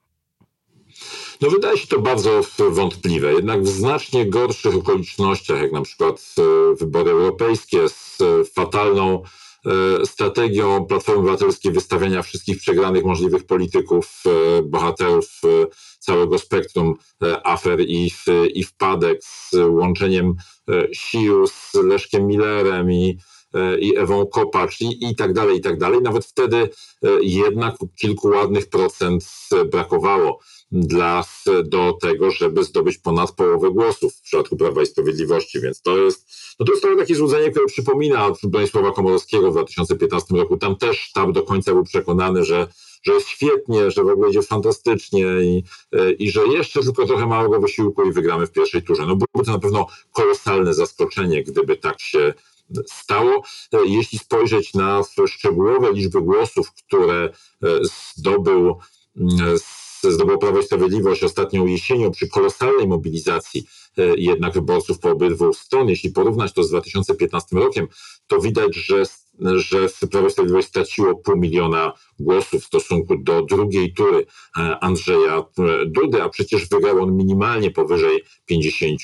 No 1.41 1.51
wydaje 1.51 1.79
się 1.79 1.87
to 1.87 2.01
bardzo 2.01 2.41
wątpliwe. 2.71 3.33
Jednak 3.33 3.63
w 3.63 3.69
znacznie 3.69 4.27
gorszych 4.27 4.75
okolicznościach, 4.75 5.63
jak 5.63 5.73
na 5.73 5.83
przykład 5.83 6.35
e, 6.39 6.75
wybory 6.75 7.11
europejskie 7.11 7.89
z 7.89 8.19
e, 8.21 8.45
fatalną 8.45 9.23
e, 9.67 10.07
strategią 10.07 10.85
Platformy 10.85 11.21
Obywatelskiej 11.21 11.73
wystawiania 11.73 12.23
wszystkich 12.23 12.59
przegranych 12.59 13.05
możliwych 13.05 13.47
polityków, 13.47 14.23
bohaterów 14.65 15.41
całego 15.99 16.39
spektrum 16.39 16.95
afer 17.45 17.81
i, 17.81 18.11
i 18.55 18.65
wpadek 18.65 19.25
z 19.25 19.51
łączeniem 19.69 20.35
sił 20.93 21.47
z 21.47 21.75
Leszkiem 21.75 22.27
Millerem 22.27 22.93
i 22.93 23.19
i 23.81 23.97
Ewą 23.97 24.27
Kopacz 24.27 24.81
i, 24.81 25.11
i 25.11 25.17
tak 25.17 25.33
dalej, 25.33 25.59
i 25.59 25.61
tak 25.61 25.79
dalej. 25.79 26.03
Nawet 26.03 26.25
wtedy 26.25 26.69
jednak 27.23 27.77
kilku 28.01 28.29
ładnych 28.29 28.69
procent 28.69 29.25
brakowało 29.73 30.41
dla, 30.73 31.25
do 31.65 31.99
tego, 32.01 32.31
żeby 32.31 32.65
zdobyć 32.65 32.99
ponad 32.99 33.33
połowę 33.33 33.71
głosów 33.71 34.15
w 34.15 34.23
przypadku 34.23 34.57
Prawa 34.57 34.83
i 34.83 34.87
Sprawiedliwości. 34.87 35.61
Więc 35.61 35.83
to 35.83 35.99
jest, 35.99 36.31
no 36.61 36.67
to 36.67 36.73
jest 36.73 36.83
trochę 36.83 36.99
takie 36.99 37.15
złudzenie, 37.15 37.51
które 37.51 37.67
przypomina 37.67 38.33
Bronisława 38.45 38.93
Komorowskiego 38.93 39.51
w 39.51 39.55
2015 39.55 40.35
roku. 40.35 40.57
Tam 40.57 40.77
też 40.77 41.01
sztab 41.01 41.33
do 41.33 41.43
końca 41.43 41.73
był 41.73 41.85
przekonany, 41.85 42.45
że 42.45 42.67
że 43.03 43.13
jest 43.13 43.29
świetnie, 43.29 43.91
że 43.91 44.05
w 44.05 44.09
ogóle 44.09 44.31
idzie 44.31 44.43
fantastycznie 44.43 45.27
i, 45.43 45.65
i 46.19 46.31
że 46.31 46.47
jeszcze 46.47 46.81
tylko 46.81 47.07
trochę 47.07 47.27
małego 47.27 47.61
wysiłku 47.61 48.09
i 48.09 48.13
wygramy 48.13 48.47
w 48.47 48.53
pierwszej 48.53 48.83
turze. 48.83 49.07
No 49.07 49.17
byłoby 49.17 49.47
to 49.47 49.53
na 49.53 49.59
pewno 49.59 49.87
kolosalne 50.13 50.75
zaskoczenie, 50.75 51.45
gdyby 51.45 51.77
tak 51.77 52.01
się 52.01 52.35
stało. 52.87 53.43
Jeśli 53.85 54.19
spojrzeć 54.19 54.75
na 54.75 55.03
szczegółowe 55.27 55.93
liczby 55.93 56.23
głosów, 56.23 56.73
które 56.73 57.33
zdobył 58.17 58.77
zdobyło 60.03 60.39
Prawo 60.39 60.59
i 60.59 60.63
Sprawiedliwość 60.63 61.23
ostatnią 61.23 61.67
jesienią 61.67 62.11
przy 62.11 62.29
kolosalnej 62.29 62.89
mobilizacji 62.89 63.67
e, 63.99 64.03
jednak 64.17 64.55
wyborców 64.55 64.99
po 64.99 65.11
obydwu 65.11 65.53
stron. 65.53 65.89
Jeśli 65.89 66.11
porównać 66.11 66.53
to 66.53 66.65
z 66.65 66.69
2015 66.69 67.57
rokiem, 67.57 67.87
to 68.27 68.41
widać, 68.41 68.77
że, 68.77 69.03
że 69.57 69.89
Prawo 70.11 70.29
i 70.29 70.31
Sprawiedliwość 70.31 70.69
straciło 70.69 71.15
pół 71.15 71.37
miliona 71.37 71.93
głosów 72.19 72.63
w 72.63 72.67
stosunku 72.67 73.17
do 73.17 73.43
drugiej 73.43 73.95
tury 73.95 74.27
e, 74.59 74.61
Andrzeja 74.81 75.37
e, 75.37 75.43
Dudy, 75.87 76.23
a 76.23 76.29
przecież 76.29 76.69
wygrał 76.69 77.03
on 77.03 77.17
minimalnie 77.17 77.71
powyżej 77.71 78.23
50%. 78.51 78.97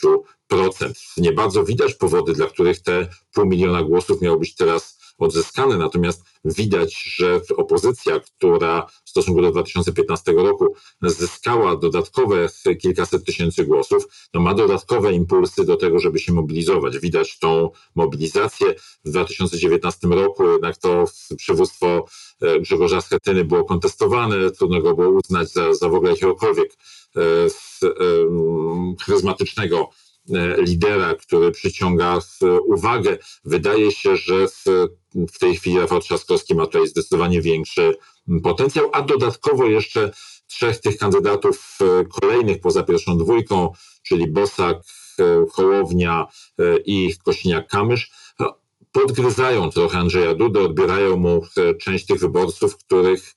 Nie 1.17 1.33
bardzo 1.33 1.65
widać 1.65 1.95
powody, 1.95 2.33
dla 2.33 2.47
których 2.47 2.83
te 2.83 3.09
pół 3.33 3.47
miliona 3.47 3.83
głosów 3.83 4.21
miało 4.21 4.39
być 4.39 4.55
teraz 4.55 4.97
odzyskane, 5.19 5.77
natomiast 5.77 6.23
widać, 6.45 7.03
że 7.05 7.41
opozycja, 7.57 8.21
która 8.21 8.87
w 9.05 9.11
stosunku 9.11 9.43
do 9.43 9.51
2015 9.51 10.33
roku 10.33 10.75
zyskała 11.03 11.77
dodatkowe 11.77 12.49
kilkaset 12.81 13.25
tysięcy 13.25 13.65
głosów, 13.65 14.05
no 14.35 14.41
ma 14.41 14.55
dodatkowe 14.55 15.13
impulsy 15.13 15.65
do 15.65 15.77
tego, 15.77 15.99
żeby 15.99 16.19
się 16.19 16.33
mobilizować. 16.33 16.99
Widać 16.99 17.39
tą 17.39 17.71
mobilizację. 17.95 18.75
W 19.05 19.11
2019 19.11 20.09
roku 20.09 20.53
jednak 20.53 20.77
to 20.77 21.05
przywództwo 21.37 22.07
e, 22.41 22.61
Grzegorza 22.61 23.01
Schetyny 23.01 23.45
było 23.45 23.65
kontestowane, 23.65 24.51
trudno 24.51 24.83
go 24.83 24.95
było 24.95 25.09
uznać 25.09 25.53
za, 25.53 25.75
za 25.75 25.89
w 25.89 25.95
ogóle 25.95 26.11
jakiegokolwiek 26.11 26.77
e, 27.17 27.21
charyzmatycznego 29.07 29.91
lidera, 30.59 31.15
który 31.15 31.51
przyciąga 31.51 32.19
uwagę. 32.67 33.19
Wydaje 33.45 33.93
się, 33.93 34.17
że 34.17 34.49
w, 34.49 34.65
w 35.35 35.39
tej 35.39 35.57
chwili 35.57 35.79
Rafał 35.79 36.01
Trzaskowski 36.01 36.55
ma 36.55 36.67
tutaj 36.67 36.89
zdecydowanie 36.89 37.43
większy 37.43 37.97
potencjał, 38.43 38.91
a 38.93 39.03
dodatkowo 39.03 39.67
jeszcze 39.67 40.11
trzech 40.47 40.81
tych 40.81 40.99
kandydatów 40.99 41.79
e, 41.81 42.05
kolejnych 42.05 42.61
poza 42.61 42.83
pierwszą 42.83 43.19
dwójką, 43.19 43.73
czyli 44.03 44.31
Bosak, 44.31 44.77
e, 45.19 45.47
Hołownia 45.53 46.27
i 46.85 47.15
Kosiniak-Kamysz, 47.25 48.11
podgryzają 49.01 49.71
trochę 49.71 49.99
Andrzeja 49.99 50.35
Dudę, 50.35 50.61
odbierają 50.61 51.17
mu 51.17 51.43
część 51.81 52.07
tych 52.07 52.21
wyborców, 52.21 52.77
których, 52.77 53.35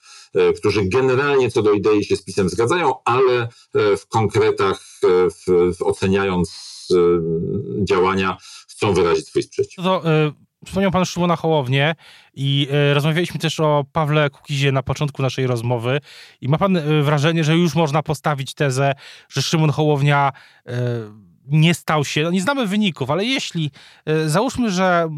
którzy 0.58 0.86
generalnie 0.86 1.52
co 1.52 1.62
do 1.62 1.72
idei 1.72 2.04
się 2.04 2.16
z 2.16 2.24
pisem 2.24 2.50
zgadzają, 2.50 2.94
ale 3.06 3.48
w 3.74 4.08
konkretach 4.08 4.82
w, 5.04 5.76
w 5.78 5.82
oceniając 5.82 6.88
działania 7.84 8.38
chcą 8.70 8.94
wyrazić 8.94 9.28
swój 9.28 9.44
sprzeciw. 9.44 9.84
To, 9.84 10.26
y 10.28 10.50
Wspomniał 10.66 10.92
pan 10.92 11.06
Szymona 11.06 11.36
Hołownię 11.36 11.96
i 12.34 12.68
y, 12.90 12.94
rozmawialiśmy 12.94 13.40
też 13.40 13.60
o 13.60 13.86
Pawle 13.92 14.30
Kukizie 14.30 14.72
na 14.72 14.84
początku 14.84 15.22
naszej 15.22 15.48
rozmowy 15.48 16.00
i 16.42 16.50
ma 16.50 16.58
pan 16.58 16.78
y, 16.78 17.04
wrażenie, 17.04 17.44
że 17.44 17.58
już 17.58 17.76
można 17.76 18.04
postawić 18.04 18.54
tezę, 18.54 18.94
że 19.30 19.42
Szymon 19.42 19.70
Hołownia 19.70 20.32
y, 20.68 20.72
nie 21.52 21.74
stał 21.74 22.06
się, 22.06 22.24
no 22.24 22.32
nie 22.32 22.42
znamy 22.42 22.68
wyników, 22.68 23.10
ale 23.10 23.26
jeśli 23.26 23.72
y, 24.10 24.30
załóżmy, 24.30 24.72
że 24.72 25.10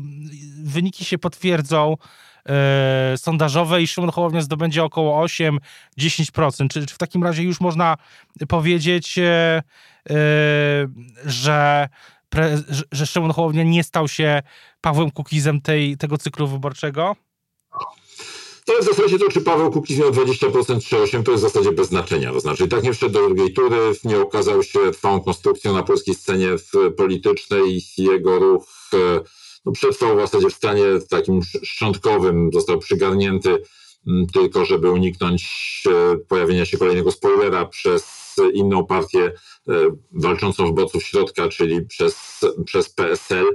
wyniki 0.63 1.05
się 1.05 1.17
potwierdzą 1.17 1.97
y, 3.13 3.17
sondażowe 3.17 3.81
i 3.81 3.87
Szymon 3.87 4.11
Hołownia 4.11 4.41
zdobędzie 4.41 4.83
około 4.83 5.25
8-10%, 5.25 6.67
czy, 6.69 6.85
czy 6.85 6.95
w 6.95 6.97
takim 6.97 7.23
razie 7.23 7.43
już 7.43 7.61
można 7.61 7.97
powiedzieć 8.47 9.19
Yy, 10.09 10.15
że, 11.25 11.89
pre, 12.29 12.57
że 12.91 13.07
Szymon 13.07 13.31
Hołownia 13.31 13.63
nie 13.63 13.83
stał 13.83 14.07
się 14.07 14.41
Pawłem 14.81 15.11
Kukizem 15.11 15.61
tej, 15.61 15.97
tego 15.97 16.17
cyklu 16.17 16.47
wyborczego? 16.47 17.15
To 18.65 18.73
jest 18.75 18.87
w 18.87 18.95
zasadzie 18.95 19.19
to, 19.19 19.29
czy 19.29 19.41
Paweł 19.41 19.71
Kukiz 19.71 19.99
miał 19.99 20.11
20% 20.11 20.87
czy 20.87 20.95
8%, 20.95 21.23
to 21.23 21.31
jest 21.31 21.43
w 21.43 21.47
zasadzie 21.47 21.71
bez 21.71 21.87
znaczenia. 21.87 22.33
To 22.33 22.39
znaczy, 22.39 22.67
tak 22.67 22.83
nie 22.83 22.93
wszedł 22.93 23.13
do 23.13 23.25
drugiej 23.25 23.53
tury, 23.53 23.77
nie 24.03 24.19
okazał 24.19 24.63
się 24.63 24.79
trwałą 24.91 25.21
konstrukcją 25.21 25.73
na 25.73 25.83
polskiej 25.83 26.15
scenie 26.15 26.49
politycznej. 26.97 27.81
Jego 27.97 28.39
ruch 28.39 28.63
e, 28.93 29.19
no, 29.65 29.71
przetrwał 29.71 30.17
w 30.17 30.19
zasadzie 30.19 30.49
w 30.49 30.53
stanie 30.53 30.83
takim 31.09 31.41
szczątkowym, 31.63 32.49
został 32.53 32.79
przygarnięty 32.79 33.63
tylko, 34.33 34.65
żeby 34.65 34.91
uniknąć 34.91 35.43
e, 35.87 36.17
pojawienia 36.17 36.65
się 36.65 36.77
kolejnego 36.77 37.11
spoilera 37.11 37.65
przez 37.65 38.35
inną 38.53 38.85
partię 38.85 39.25
e, 39.25 39.73
walczącą 40.11 40.65
wyborców 40.65 41.03
środka, 41.03 41.49
czyli 41.49 41.81
przez, 41.81 42.41
przez 42.65 42.89
PSL. 42.89 43.45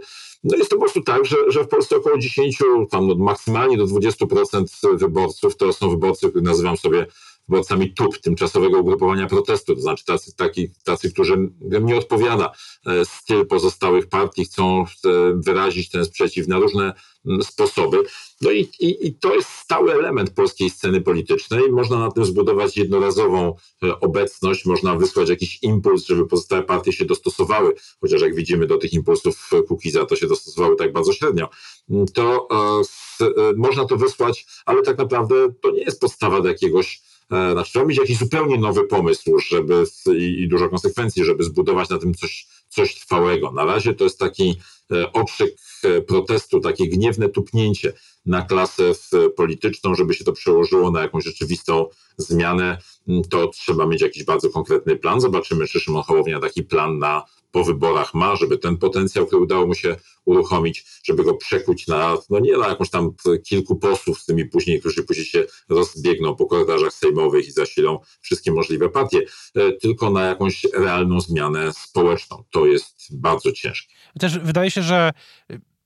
No 0.47 0.57
jest 0.57 0.71
to 0.71 0.77
po 0.77 0.83
prostu 0.83 1.03
tak, 1.03 1.27
że, 1.27 1.37
że 1.49 1.65
w 1.65 1.69
Polsce 1.69 1.97
około 1.97 2.19
10, 2.19 2.59
tam 2.91 3.19
maksymalnie 3.19 3.77
do 3.77 3.85
20% 3.85 4.97
wyborców 4.99 5.57
to 5.57 5.73
są 5.73 5.91
wyborcy, 5.91 6.29
których 6.29 6.47
nazywam 6.47 6.77
sobie 6.77 7.07
wyborcami 7.49 7.95
TUP, 7.95 8.19
tymczasowego 8.19 8.79
ugrupowania 8.79 9.27
protestu, 9.27 9.75
to 9.75 9.81
znaczy 9.81 10.05
tacy, 10.05 10.37
taki, 10.37 10.71
tacy 10.85 11.13
którzy 11.13 11.51
nie 11.61 11.97
odpowiada 11.97 12.53
e, 12.87 13.05
styl 13.05 13.47
pozostałych 13.47 14.09
partii, 14.09 14.45
chcą 14.45 14.81
e, 14.83 14.85
wyrazić 15.35 15.91
ten 15.91 16.05
sprzeciw 16.05 16.49
na 16.49 16.59
różne 16.59 16.93
sposoby. 17.43 18.03
No 18.41 18.51
i, 18.51 18.61
i, 18.81 19.07
i, 19.07 19.15
to 19.15 19.35
jest 19.35 19.49
stały 19.49 19.93
element 19.93 20.31
polskiej 20.31 20.71
sceny 20.71 21.01
politycznej. 21.01 21.71
Można 21.71 21.99
na 21.99 22.11
tym 22.11 22.25
zbudować 22.25 22.77
jednorazową 22.77 23.55
e, 23.83 24.01
obecność, 24.01 24.65
można 24.65 24.97
wysłać 24.97 25.29
jakiś 25.29 25.63
impuls, 25.63 26.07
żeby 26.07 26.27
pozostałe 26.27 26.63
partie 26.63 26.93
się 26.93 27.05
dostosowały, 27.05 27.75
chociaż 28.01 28.23
jak 28.23 28.35
widzimy 28.35 28.67
do 28.67 28.79
tych 28.79 28.93
impulsów 28.93 29.51
Kukiza 29.69 30.07
to 30.07 30.17
się 30.17 30.27
dostosowały 30.27 30.77
tak 30.77 30.93
bardzo 30.93 31.13
średnio. 31.13 31.49
To 32.15 32.49
e, 32.51 32.83
można 33.57 33.85
to 33.85 33.97
wysłać, 33.97 34.47
ale 34.67 34.83
tak 34.83 34.99
naprawdę 34.99 35.35
to 35.63 35.71
nie 35.71 35.83
jest 35.83 36.01
podstawa 36.01 36.41
do 36.41 36.49
jakiegoś 36.49 37.03
znaczy, 37.31 37.71
trzeba 37.71 37.85
mieć 37.87 37.99
jakiś 37.99 38.19
zupełnie 38.19 38.59
nowy 38.59 38.85
pomysł, 38.85 39.39
żeby 39.39 39.85
i, 40.19 40.43
i 40.43 40.49
dużo 40.49 40.69
konsekwencji, 40.69 41.25
żeby 41.25 41.45
zbudować 41.45 41.89
na 41.89 41.99
tym 41.99 42.15
coś, 42.15 42.47
coś 42.69 42.95
trwałego. 42.95 43.53
Na 43.53 43.65
razie 43.65 43.95
to 43.95 44.05
jest 44.05 44.19
taki 44.19 44.57
okrzyk 45.13 45.57
protestu, 46.07 46.61
takie 46.61 46.89
gniewne 46.89 47.29
tupnięcie 47.29 47.93
na 48.27 48.43
klasę 48.43 48.83
polityczną, 49.37 49.95
żeby 49.95 50.15
się 50.15 50.25
to 50.25 50.33
przełożyło 50.33 50.91
na 50.91 51.03
jakąś 51.03 51.25
rzeczywistą 51.25 51.87
zmianę, 52.17 52.79
to 53.31 53.49
trzeba 53.49 53.87
mieć 53.87 54.03
jakiś 54.03 54.25
bardzo 54.25 54.51
konkretny 54.51 54.97
plan. 54.97 55.21
Zobaczymy, 55.21 55.67
czy 55.67 55.81
Szymon 55.81 56.03
Hołownia 56.03 56.41
taki 56.41 56.63
plan 56.63 56.99
na 56.99 57.25
po 57.57 57.65
wyborach 57.65 58.15
ma, 58.15 58.37
żeby 58.37 58.59
ten 58.59 58.77
potencjał, 58.77 59.27
który 59.27 59.43
udało 59.43 59.67
mu 59.67 59.75
się 59.75 59.97
uruchomić, 60.25 60.85
żeby 61.05 61.25
go 61.25 61.35
przekuć 61.35 61.87
na, 61.87 62.17
no 62.31 62.39
nie 62.39 62.57
na 62.57 62.69
jakąś 62.69 62.91
tam 62.91 63.11
kilku 63.45 63.77
posłów 63.77 64.21
z 64.21 64.27
tymi 64.27 64.45
później, 64.45 64.81
którzy 64.81 65.03
później 65.03 65.27
się 65.27 65.45
rozbiegną 65.69 66.37
po 66.37 66.47
korytarzach 66.47 66.93
sejmowych 66.93 67.49
i 67.49 67.53
zasilą 67.53 67.99
wszystkie 68.21 68.53
możliwe 68.53 68.89
partie, 68.89 69.21
e, 69.55 69.73
tylko 69.73 70.11
na 70.11 70.25
jakąś 70.25 70.67
realną 70.75 71.21
zmianę 71.21 71.73
społeczną. 71.73 72.45
To 72.51 72.67
jest 72.67 72.95
bardzo 73.11 73.53
ciężkie. 73.53 73.95
Też 74.21 74.39
wydaje 74.39 74.71
się, 74.71 74.76
że 74.83 75.11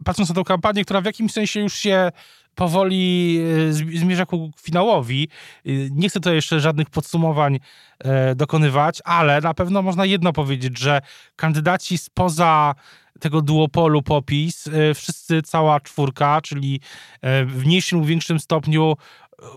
patrząc 0.05 0.29
na 0.29 0.35
tę 0.35 0.45
kampanię, 0.45 0.85
która 0.85 1.01
w 1.01 1.05
jakimś 1.05 1.33
sensie 1.33 1.61
już 1.61 1.75
się 1.75 2.11
powoli 2.55 3.39
e, 3.69 3.73
zmierza 3.73 4.27
ku 4.27 4.51
finałowi. 4.63 5.29
E, 5.67 5.71
nie 5.91 6.09
chcę 6.09 6.21
tutaj 6.21 6.35
jeszcze 6.35 6.61
żadnych 6.61 6.91
podsumowań 6.91 7.59
e, 7.99 8.35
dokonywać, 8.35 8.99
ale 9.05 9.41
na 9.41 9.55
pewno 9.55 9.83
można 9.83 10.05
jedno 10.05 10.33
powiedzieć, 10.33 10.79
że 10.79 11.01
kandydaci 11.37 11.99
spoza 11.99 12.75
tego 13.21 13.43
duopolu 13.43 14.03
popis, 14.03 14.69
wszyscy, 14.95 15.43
cała 15.43 15.81
czwórka, 15.81 16.41
czyli 16.41 16.81
w 17.23 17.63
mniejszym 17.67 17.99
lub 17.99 18.09
większym 18.09 18.41
stopniu 18.41 18.97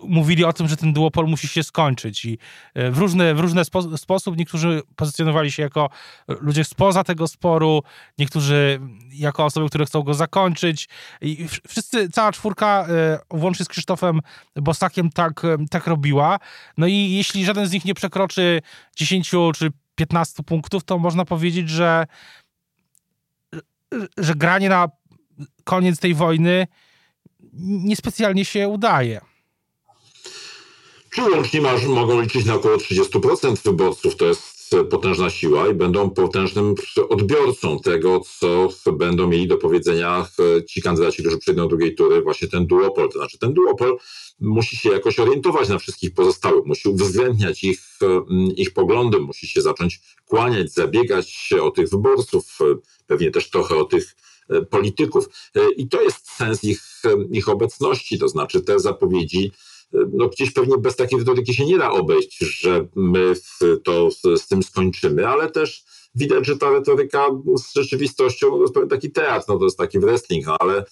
mówili 0.03 0.45
o 0.45 0.53
tym, 0.53 0.67
że 0.67 0.77
ten 0.77 0.93
duopol 0.93 1.27
musi 1.27 1.47
się 1.47 1.63
skończyć 1.63 2.25
i 2.25 2.37
e, 2.73 2.91
w 2.91 2.97
różny, 2.97 3.35
w 3.35 3.39
różny 3.39 3.65
spo, 3.65 3.97
sposób 3.97 4.37
niektórzy 4.37 4.81
pozycjonowali 4.95 5.51
się 5.51 5.63
jako 5.63 5.89
ludzie 6.27 6.63
spoza 6.63 7.03
tego 7.03 7.27
sporu, 7.27 7.83
niektórzy 8.17 8.79
jako 9.11 9.45
osoby, 9.45 9.69
które 9.69 9.85
chcą 9.85 10.01
go 10.01 10.13
zakończyć 10.13 10.89
i 11.21 11.47
wszyscy, 11.67 12.09
cała 12.09 12.31
czwórka, 12.31 12.85
e, 12.89 13.19
włącznie 13.37 13.65
z 13.65 13.67
Krzysztofem 13.67 14.19
Bosakiem 14.55 15.09
tak, 15.09 15.45
e, 15.45 15.57
tak 15.69 15.87
robiła. 15.87 16.39
No 16.77 16.87
i 16.87 17.11
jeśli 17.11 17.45
żaden 17.45 17.67
z 17.67 17.71
nich 17.71 17.85
nie 17.85 17.93
przekroczy 17.93 18.61
10 18.95 19.51
czy 19.55 19.71
15 19.95 20.43
punktów, 20.43 20.83
to 20.83 20.97
można 20.97 21.25
powiedzieć, 21.25 21.69
że 21.69 22.05
że 24.17 24.35
granie 24.35 24.69
na 24.69 24.87
koniec 25.63 25.99
tej 25.99 26.13
wojny 26.13 26.67
niespecjalnie 27.63 28.45
się 28.45 28.67
udaje. 28.67 29.32
Czy 31.15 31.21
łącznie 31.21 31.61
masz, 31.61 31.85
mogą 31.85 32.21
liczyć 32.21 32.45
na 32.45 32.55
około 32.55 32.77
30% 32.77 33.63
wyborców, 33.63 34.15
to 34.15 34.25
jest 34.25 34.75
potężna 34.89 35.29
siła 35.29 35.67
i 35.67 35.73
będą 35.73 36.09
potężnym 36.09 36.75
odbiorcą 37.09 37.79
tego, 37.79 38.21
co 38.83 38.91
będą 38.91 39.27
mieli 39.27 39.47
do 39.47 39.57
powiedzenia 39.57 40.27
ci 40.69 40.81
kandydaci, 40.81 41.21
którzy 41.23 41.37
przejdą 41.37 41.61
do 41.61 41.67
drugiej 41.67 41.95
tury, 41.95 42.21
właśnie 42.21 42.47
ten 42.47 42.65
duopol. 42.65 43.09
To 43.09 43.19
znaczy 43.19 43.37
ten 43.37 43.53
duopol 43.53 43.97
musi 44.39 44.77
się 44.77 44.89
jakoś 44.89 45.19
orientować 45.19 45.69
na 45.69 45.77
wszystkich 45.77 46.13
pozostałych, 46.13 46.65
musi 46.65 46.89
uwzględniać 46.89 47.63
ich, 47.63 47.81
ich 48.55 48.73
poglądy, 48.73 49.19
musi 49.19 49.47
się 49.47 49.61
zacząć 49.61 50.01
kłaniać, 50.25 50.73
zabiegać 50.73 51.49
o 51.61 51.71
tych 51.71 51.89
wyborców, 51.89 52.59
pewnie 53.07 53.31
też 53.31 53.49
trochę 53.49 53.75
o 53.75 53.83
tych 53.83 54.15
polityków. 54.69 55.29
I 55.77 55.87
to 55.89 56.01
jest 56.01 56.31
sens 56.31 56.63
ich, 56.63 57.01
ich 57.31 57.49
obecności, 57.49 58.19
to 58.19 58.27
znaczy 58.27 58.61
te 58.61 58.79
zapowiedzi 58.79 59.51
no 60.13 60.27
gdzieś 60.27 60.51
pewnie 60.51 60.77
bez 60.77 60.95
takiej 60.95 61.19
retoryki 61.19 61.53
się 61.53 61.65
nie 61.65 61.77
da 61.77 61.91
obejść, 61.91 62.37
że 62.37 62.87
my 62.95 63.33
to 63.83 64.09
z 64.37 64.47
tym 64.47 64.63
skończymy, 64.63 65.27
ale 65.27 65.51
też 65.51 65.83
widać, 66.15 66.45
że 66.45 66.57
ta 66.57 66.71
retoryka 66.71 67.25
z 67.57 67.73
rzeczywistością 67.73 68.49
to 68.51 68.61
jest 68.61 68.73
pewien 68.73 68.89
taki 68.89 69.11
teatr, 69.11 69.45
no 69.49 69.57
to 69.57 69.65
jest 69.65 69.77
taki 69.77 69.99
wrestling, 69.99 70.45
no 70.45 70.57
ale, 70.59 70.85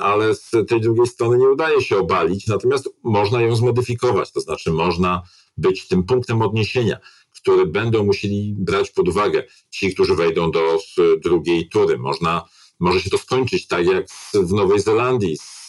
ale 0.00 0.34
z 0.34 0.50
tej 0.68 0.80
drugiej 0.80 1.06
strony 1.06 1.38
nie 1.38 1.48
udaje 1.48 1.82
się 1.82 1.98
obalić, 1.98 2.46
natomiast 2.46 2.88
można 3.02 3.42
ją 3.42 3.56
zmodyfikować, 3.56 4.32
to 4.32 4.40
znaczy 4.40 4.72
można 4.72 5.22
być 5.56 5.88
tym 5.88 6.04
punktem 6.04 6.42
odniesienia, 6.42 6.98
który 7.42 7.66
będą 7.66 8.04
musieli 8.04 8.54
brać 8.58 8.90
pod 8.90 9.08
uwagę 9.08 9.44
ci, 9.70 9.94
którzy 9.94 10.14
wejdą 10.14 10.50
do 10.50 10.78
drugiej 11.24 11.68
tury. 11.68 11.98
Można, 11.98 12.44
może 12.80 13.00
się 13.00 13.10
to 13.10 13.18
skończyć 13.18 13.66
tak 13.66 13.86
jak 13.86 14.06
w 14.34 14.52
Nowej 14.52 14.80
Zelandii 14.80 15.36
z 15.36 15.68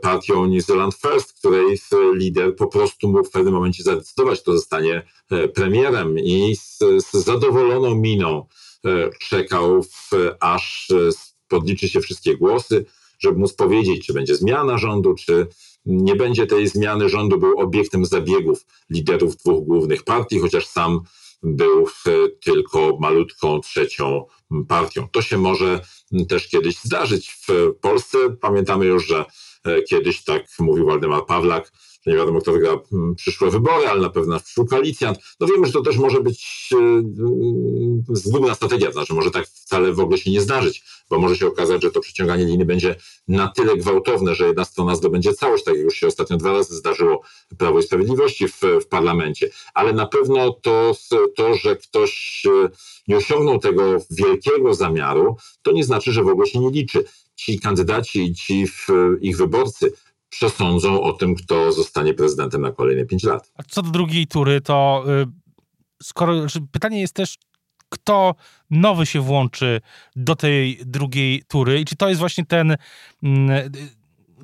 partią 0.00 0.46
New 0.46 0.64
Zealand 0.64 0.94
First, 0.94 1.32
której 1.32 1.78
lider 2.14 2.56
po 2.56 2.66
prostu 2.66 3.08
mógł 3.08 3.24
w 3.24 3.30
pewnym 3.30 3.54
momencie 3.54 3.82
zadecydować, 3.82 4.40
kto 4.40 4.52
zostanie 4.52 5.06
e, 5.30 5.48
premierem 5.48 6.18
i 6.18 6.56
z, 6.56 6.78
z 6.78 7.12
zadowoloną 7.12 7.94
miną 7.94 8.46
e, 8.84 9.10
czekał, 9.28 9.82
w, 9.82 10.10
aż 10.40 10.88
podliczy 11.48 11.88
się 11.88 12.00
wszystkie 12.00 12.36
głosy, 12.36 12.84
żeby 13.18 13.38
móc 13.38 13.52
powiedzieć, 13.52 14.06
czy 14.06 14.12
będzie 14.12 14.36
zmiana 14.36 14.78
rządu, 14.78 15.14
czy 15.14 15.46
nie 15.86 16.16
będzie 16.16 16.46
tej 16.46 16.68
zmiany 16.68 17.08
rządu, 17.08 17.38
był 17.38 17.60
obiektem 17.60 18.06
zabiegów 18.06 18.66
liderów 18.90 19.36
dwóch 19.36 19.64
głównych 19.64 20.02
partii, 20.02 20.38
chociaż 20.38 20.66
sam 20.66 21.00
był 21.42 21.86
tylko 22.44 22.98
malutką 23.00 23.60
trzecią 23.60 24.24
partią. 24.68 25.08
To 25.12 25.22
się 25.22 25.38
może 25.38 25.80
też 26.28 26.48
kiedyś 26.48 26.76
zdarzyć 26.78 27.30
w 27.30 27.74
Polsce. 27.80 28.18
Pamiętamy 28.40 28.86
już, 28.86 29.06
że 29.06 29.24
E, 29.24 29.53
kiedyś 29.88 30.24
tak 30.24 30.46
mówił 30.58 30.86
Waldemar 30.86 31.26
Pawlak, 31.26 31.72
że 32.06 32.12
nie 32.12 32.18
wiadomo, 32.18 32.40
kto 32.40 32.52
wygra 32.52 32.80
mm, 32.92 33.14
przyszłe 33.14 33.50
wybory, 33.50 33.88
ale 33.88 34.00
na 34.00 34.10
pewno 34.10 34.40
przyszły 34.40 34.66
koalicjant. 34.66 35.18
No 35.40 35.46
wiemy, 35.46 35.66
że 35.66 35.72
to 35.72 35.82
też 35.82 35.96
może 35.96 36.20
być 36.20 36.68
e, 36.72 36.76
mm, 36.76 38.04
zgubna 38.08 38.54
strategia, 38.54 38.86
to 38.86 38.92
znaczy 38.92 39.14
może 39.14 39.30
tak 39.30 39.46
wcale 39.46 39.92
w 39.92 40.00
ogóle 40.00 40.18
się 40.18 40.30
nie 40.30 40.40
zdarzyć, 40.40 40.84
bo 41.10 41.18
może 41.18 41.36
się 41.36 41.46
okazać, 41.46 41.82
że 41.82 41.90
to 41.90 42.00
przeciąganie 42.00 42.44
liny 42.44 42.64
będzie 42.64 42.96
na 43.28 43.48
tyle 43.48 43.76
gwałtowne, 43.76 44.34
że 44.34 44.46
jedna 44.46 44.64
strona 44.64 44.96
zdobędzie 44.96 45.34
całość, 45.34 45.64
tak 45.64 45.74
jak 45.74 45.84
już 45.84 45.94
się 45.94 46.06
ostatnio 46.06 46.36
dwa 46.36 46.52
razy 46.52 46.76
zdarzyło 46.76 47.22
Prawo 47.58 47.78
i 47.78 47.82
Sprawiedliwości 47.82 48.48
w, 48.48 48.60
w 48.82 48.86
parlamencie. 48.86 49.50
Ale 49.74 49.92
na 49.92 50.06
pewno 50.06 50.52
to, 50.52 50.96
to, 51.36 51.54
że 51.54 51.76
ktoś 51.76 52.42
e, 52.46 52.68
nie 53.08 53.16
osiągnął 53.16 53.58
tego 53.58 53.82
wielkiego 54.10 54.74
zamiaru, 54.74 55.36
to 55.62 55.72
nie 55.72 55.84
znaczy, 55.84 56.12
że 56.12 56.22
w 56.22 56.28
ogóle 56.28 56.46
się 56.46 56.58
nie 56.58 56.70
liczy 56.70 57.04
ci 57.44 57.60
kandydaci 57.60 58.22
i 58.22 58.34
ci 58.34 58.66
ich 59.20 59.36
wyborcy 59.36 59.92
przesądzą 60.28 61.02
o 61.02 61.12
tym, 61.12 61.34
kto 61.34 61.72
zostanie 61.72 62.14
prezydentem 62.14 62.60
na 62.60 62.72
kolejne 62.72 63.04
pięć 63.04 63.24
lat. 63.24 63.52
A 63.54 63.62
co 63.62 63.82
do 63.82 63.90
drugiej 63.90 64.26
tury, 64.26 64.60
to 64.60 65.04
y, 65.22 65.26
skoro 66.02 66.38
znaczy 66.40 66.60
pytanie 66.72 67.00
jest 67.00 67.14
też, 67.14 67.38
kto 67.88 68.34
nowy 68.70 69.06
się 69.06 69.20
włączy 69.20 69.80
do 70.16 70.36
tej 70.36 70.80
drugiej 70.84 71.42
tury 71.48 71.80
i 71.80 71.84
czy 71.84 71.96
to 71.96 72.08
jest 72.08 72.20
właśnie 72.20 72.46
ten 72.46 72.76
mm, 73.22 73.72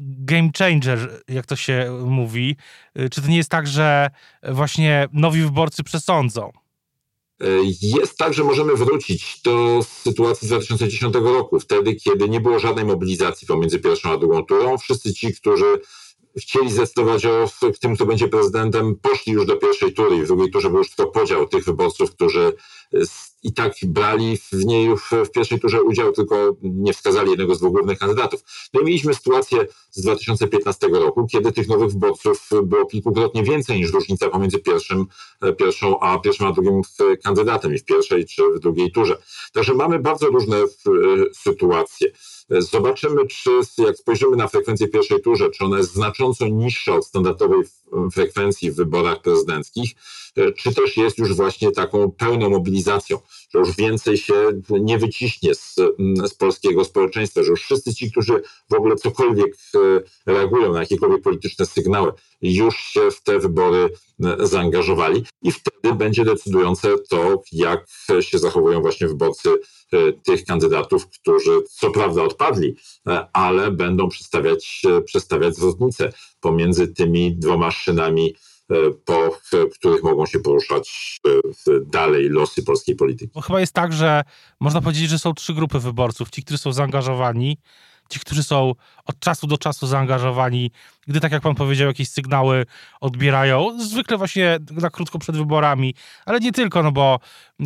game 0.01 0.51
changer, 0.59 1.23
jak 1.29 1.47
to 1.47 1.57
się 1.57 2.01
mówi, 2.07 2.57
y, 2.99 3.11
czy 3.11 3.23
to 3.23 3.29
nie 3.29 3.37
jest 3.37 3.51
tak, 3.51 3.67
że 3.67 4.11
właśnie 4.43 5.09
nowi 5.13 5.43
wyborcy 5.43 5.83
przesądzą? 5.83 6.51
Jest 7.83 8.17
tak, 8.17 8.35
że 8.35 8.45
możemy 8.45 8.75
wrócić 8.75 9.41
do 9.45 9.81
sytuacji 10.03 10.47
z 10.47 10.51
2010 10.51 11.15
roku, 11.15 11.61
wtedy, 11.61 11.95
kiedy 11.95 12.29
nie 12.29 12.41
było 12.41 12.59
żadnej 12.59 12.85
mobilizacji 12.85 13.47
pomiędzy 13.47 13.79
pierwszą 13.79 14.11
a 14.11 14.19
drugą 14.19 14.45
turą. 14.45 14.79
Wszyscy 14.79 15.15
ci, 15.15 15.35
którzy 15.35 15.81
chcieli 16.39 16.71
zdecydować 16.73 17.27
o 17.27 17.51
tym, 17.81 17.95
kto 17.95 18.07
będzie 18.07 18.29
prezydentem, 18.29 18.97
poszli 19.03 19.33
już 19.33 19.47
do 19.47 19.57
pierwszej 19.57 19.95
tury 19.95 20.17
i 20.17 20.23
w 20.23 20.27
drugiej 20.27 20.51
turze 20.51 20.71
był 20.71 20.79
już 20.79 20.91
tylko 20.91 21.13
podział 21.13 21.49
tych 21.49 21.65
wyborców, 21.65 22.11
którzy 22.11 22.53
i 23.43 23.53
tak 23.53 23.73
brali 23.83 24.37
w 24.37 24.53
niej 24.53 24.97
w, 24.97 25.27
w 25.27 25.31
pierwszej 25.31 25.61
turze 25.61 25.83
udział, 25.83 26.13
tylko 26.13 26.57
nie 26.63 26.93
wskazali 26.93 27.31
jednego 27.31 27.55
z 27.55 27.59
dwóch 27.59 27.73
głównych 27.73 27.99
kandydatów. 27.99 28.41
No 28.75 28.81
i 28.81 28.85
mieliśmy 28.85 29.15
sytuację 29.15 29.67
z 29.91 30.03
2015 30.03 30.89
roku, 30.89 31.27
kiedy 31.27 31.53
tych 31.53 31.69
nowych 31.69 31.91
wyborców 31.91 32.49
było 32.63 32.87
kilkukrotnie 32.87 33.43
więcej 33.43 33.79
niż 33.79 33.93
różnica 33.93 34.29
pomiędzy 34.29 34.59
pierwszym, 34.59 35.07
pierwszą, 35.59 36.01
a 36.01 36.19
pierwszym 36.19 36.47
a 36.47 36.53
drugim 36.53 36.83
kandydatem 37.23 37.75
i 37.75 37.79
w 37.79 37.85
pierwszej 37.85 38.27
czy 38.27 38.43
w 38.57 38.61
drugiej 38.61 38.93
turze. 38.93 39.23
Także 39.53 39.75
mamy 39.75 39.99
bardzo 39.99 40.27
różne 40.27 40.57
sytuacje. 41.33 42.11
Zobaczymy, 42.51 43.27
czy 43.27 43.51
jak 43.79 43.97
spojrzymy 43.97 44.37
na 44.37 44.49
frekwencję 44.49 44.89
pierwszej 44.89 45.21
turze, 45.21 45.51
czy 45.51 45.65
ona 45.65 45.79
jest 45.79 45.93
znacząco 45.93 46.49
niższa 46.49 46.95
od 46.95 47.07
standardowej 47.07 47.63
frekwencji 48.13 48.71
w 48.71 48.77
wyborach 48.77 49.23
prezydenckich, 49.23 49.91
e, 50.37 50.53
czy 50.53 50.75
też 50.75 50.97
jest 50.97 51.19
już 51.19 51.33
właśnie 51.33 51.73
taką 51.73 52.11
pełną 52.11 52.51
mobilizacją, 52.51 52.80
że 53.55 53.59
już 53.59 53.77
więcej 53.77 54.17
się 54.17 54.35
nie 54.71 54.99
wyciśnie 54.99 55.55
z, 55.55 55.77
z 56.25 56.35
polskiego 56.35 56.85
społeczeństwa, 56.85 57.43
że 57.43 57.51
już 57.51 57.63
wszyscy 57.63 57.95
ci, 57.95 58.11
którzy 58.11 58.43
w 58.71 58.75
ogóle 58.75 58.97
cokolwiek 58.97 59.55
e, 59.75 59.79
reagują 60.27 60.73
na 60.73 60.81
jakiekolwiek 60.81 61.23
polityczne 61.23 61.67
sygnały, 61.67 62.13
już 62.43 62.77
się 62.77 63.11
w 63.11 63.23
te 63.23 63.39
wybory 63.39 63.91
e, 64.25 64.47
zaangażowali 64.47 65.25
i 65.43 65.53
wtedy 65.53 65.95
będzie 65.95 66.25
decydujące 66.25 66.99
to, 66.99 67.43
jak 67.53 67.87
się 68.21 68.39
zachowują 68.39 68.81
właśnie 68.81 69.09
wyborcy 69.09 69.51
tych 70.25 70.45
kandydatów, 70.45 71.09
którzy 71.09 71.63
co 71.71 71.91
prawda 71.91 72.23
odpadli, 72.23 72.77
ale 73.33 73.71
będą 73.71 74.09
przedstawiać, 74.09 74.83
przedstawiać 75.05 75.57
zwrotnicę 75.57 76.13
pomiędzy 76.41 76.89
tymi 76.89 77.37
dwoma 77.37 77.71
szynami 77.71 78.35
po 79.05 79.39
których 79.75 80.03
mogą 80.03 80.27
się 80.27 80.41
poruszać 80.41 81.21
dalej 81.87 82.29
losy 82.29 82.63
polskiej 82.63 82.97
polityki. 82.97 83.33
Bo 83.35 83.41
chyba 83.41 83.61
jest 83.61 83.73
tak, 83.73 83.93
że 83.93 84.23
można 84.61 84.81
powiedzieć, 84.81 85.09
że 85.11 85.19
są 85.19 85.35
trzy 85.35 85.55
grupy 85.55 85.79
wyborców. 85.79 86.31
Ci, 86.31 86.43
którzy 86.43 86.59
są 86.59 86.73
zaangażowani, 86.73 87.59
ci, 88.09 88.21
którzy 88.21 88.43
są 88.43 88.75
od 89.05 89.21
czasu 89.21 89.47
do 89.47 89.59
czasu 89.59 89.87
zaangażowani, 89.87 90.71
gdy, 91.09 91.21
tak 91.21 91.33
jak 91.33 91.43
pan 91.43 91.55
powiedział, 91.55 91.89
jakieś 91.89 92.09
sygnały 92.09 92.67
odbierają, 93.01 93.81
zwykle 93.81 94.19
właśnie 94.19 94.59
na 94.71 94.91
krótko 94.91 95.19
przed 95.19 95.37
wyborami, 95.37 95.95
ale 96.27 96.41
nie 96.41 96.53
tylko, 96.53 96.83
no 96.83 96.93
bo 96.93 97.19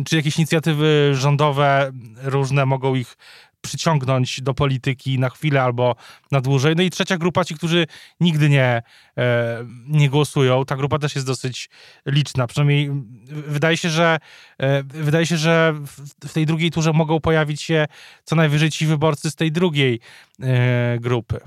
czy 0.05 0.15
jakieś 0.15 0.37
inicjatywy 0.37 1.11
rządowe 1.13 1.91
różne 2.23 2.65
mogą 2.65 2.95
ich 2.95 3.17
przyciągnąć 3.65 4.41
do 4.41 4.53
polityki 4.53 5.19
na 5.19 5.29
chwilę 5.29 5.63
albo 5.63 5.95
na 6.31 6.41
dłużej. 6.41 6.75
No 6.75 6.83
i 6.83 6.89
trzecia 6.89 7.17
grupa, 7.17 7.45
ci, 7.45 7.55
którzy 7.55 7.87
nigdy 8.19 8.49
nie, 8.49 8.81
e, 9.17 9.65
nie 9.87 10.09
głosują. 10.09 10.65
Ta 10.65 10.75
grupa 10.75 10.99
też 10.99 11.15
jest 11.15 11.27
dosyć 11.27 11.69
liczna. 12.05 12.47
Przynajmniej 12.47 12.91
wydaje 13.27 13.77
się, 13.77 13.89
że 13.89 14.17
e, 14.57 14.83
wydaje 14.83 15.25
się, 15.25 15.37
że 15.37 15.73
w, 15.73 16.27
w 16.27 16.33
tej 16.33 16.45
drugiej 16.45 16.71
turze 16.71 16.93
mogą 16.93 17.19
pojawić 17.19 17.61
się 17.61 17.85
co 18.23 18.35
najwyżej 18.35 18.71
ci 18.71 18.85
wyborcy 18.85 19.31
z 19.31 19.35
tej 19.35 19.51
drugiej 19.51 19.99
e, 20.41 20.97
grupy. 20.99 21.39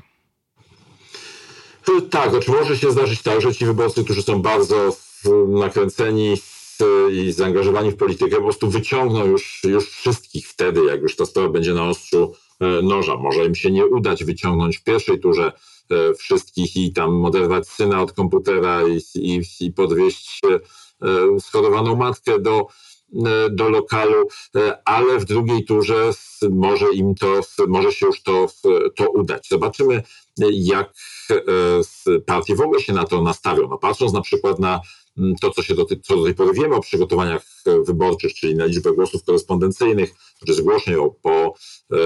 Tak, 2.10 2.30
znaczy 2.30 2.50
może 2.50 2.76
się 2.76 2.92
zdarzyć 2.92 3.22
tak, 3.22 3.40
że 3.40 3.54
ci 3.54 3.64
wyborcy, 3.64 4.04
którzy 4.04 4.22
są 4.22 4.42
bardzo 4.42 4.96
nakręceni 5.48 6.34
i 7.12 7.32
zaangażowani 7.32 7.90
w 7.90 7.96
politykę 7.96 8.36
po 8.36 8.42
prostu 8.42 8.70
wyciągną 8.70 9.26
już, 9.26 9.60
już 9.64 9.90
wszystkich 9.90 10.48
wtedy, 10.48 10.84
jak 10.84 11.02
już 11.02 11.16
ta 11.16 11.26
sprawa 11.26 11.48
będzie 11.48 11.74
na 11.74 11.88
ostrzu 11.88 12.34
e, 12.60 12.82
noża. 12.82 13.16
Może 13.16 13.44
im 13.44 13.54
się 13.54 13.70
nie 13.70 13.86
udać 13.86 14.24
wyciągnąć 14.24 14.78
w 14.78 14.84
pierwszej 14.84 15.20
turze 15.20 15.52
e, 15.90 16.14
wszystkich 16.14 16.76
i 16.76 16.92
tam 16.92 17.24
oderwać 17.24 17.68
syna 17.68 18.02
od 18.02 18.12
komputera 18.12 18.88
i, 18.88 19.00
i, 19.14 19.40
i 19.60 19.72
podwieźć 19.72 20.40
e, 20.44 20.60
schorowaną 21.40 21.96
matkę 21.96 22.38
do, 22.38 22.66
do 23.50 23.68
lokalu, 23.68 24.28
ale 24.84 25.18
w 25.18 25.24
drugiej 25.24 25.64
turze 25.64 26.10
może 26.50 26.92
im 26.92 27.14
to, 27.14 27.40
może 27.68 27.92
się 27.92 28.06
już 28.06 28.22
to, 28.22 28.46
to 28.96 29.10
udać. 29.10 29.48
Zobaczymy, 29.48 30.02
jak 30.52 30.92
partie 32.26 32.54
w 32.54 32.60
ogóle 32.60 32.80
się 32.80 32.92
na 32.92 33.04
to 33.04 33.22
nastawią. 33.22 33.68
No, 33.68 33.78
patrząc 33.78 34.12
na 34.12 34.20
przykład 34.20 34.58
na 34.58 34.80
to, 35.40 35.50
co 35.50 35.62
się 35.62 35.74
do, 35.74 35.86
co 36.02 36.16
do 36.16 36.24
tej 36.24 36.34
pory 36.34 36.52
wiemy 36.52 36.74
o 36.74 36.80
przygotowaniach 36.80 37.42
e, 37.66 37.82
wyborczych, 37.82 38.34
czyli 38.34 38.54
na 38.54 38.64
liczbę 38.64 38.92
głosów 38.92 39.24
korespondencyjnych, 39.24 40.14
czy 40.46 40.54
zgłoszeń 40.54 40.94
o 40.94 41.10
po 41.10 41.54
e, 41.92 41.96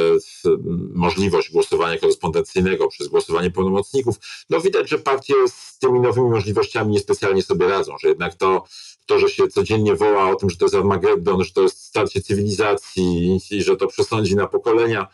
możliwość 0.94 1.52
głosowania 1.52 1.98
korespondencyjnego 1.98 2.88
przez 2.88 3.08
głosowanie 3.08 3.50
pełnomocników, 3.50 4.16
no 4.50 4.60
widać, 4.60 4.88
że 4.88 4.98
partie 4.98 5.34
z 5.48 5.78
tymi 5.78 6.00
nowymi 6.00 6.30
możliwościami 6.30 6.92
niespecjalnie 6.92 7.42
sobie 7.42 7.68
radzą, 7.68 7.96
że 8.02 8.08
jednak 8.08 8.34
to, 8.34 8.64
to, 9.06 9.18
że 9.18 9.28
się 9.28 9.48
codziennie 9.48 9.96
woła 9.96 10.30
o 10.30 10.34
tym, 10.34 10.50
że 10.50 10.56
to 10.56 10.64
jest 10.64 10.74
Armagedon, 10.74 11.44
że 11.44 11.52
to 11.52 11.62
jest 11.62 11.84
starcie 11.84 12.20
cywilizacji 12.22 13.40
i 13.50 13.62
że 13.62 13.76
to 13.76 13.86
przesądzi 13.86 14.36
na 14.36 14.46
pokolenia, 14.46 15.08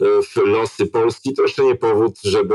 w 0.00 0.36
losy 0.36 0.86
Polski, 0.86 1.34
to 1.34 1.42
jeszcze 1.42 1.64
nie 1.64 1.74
powód, 1.74 2.18
żeby 2.24 2.54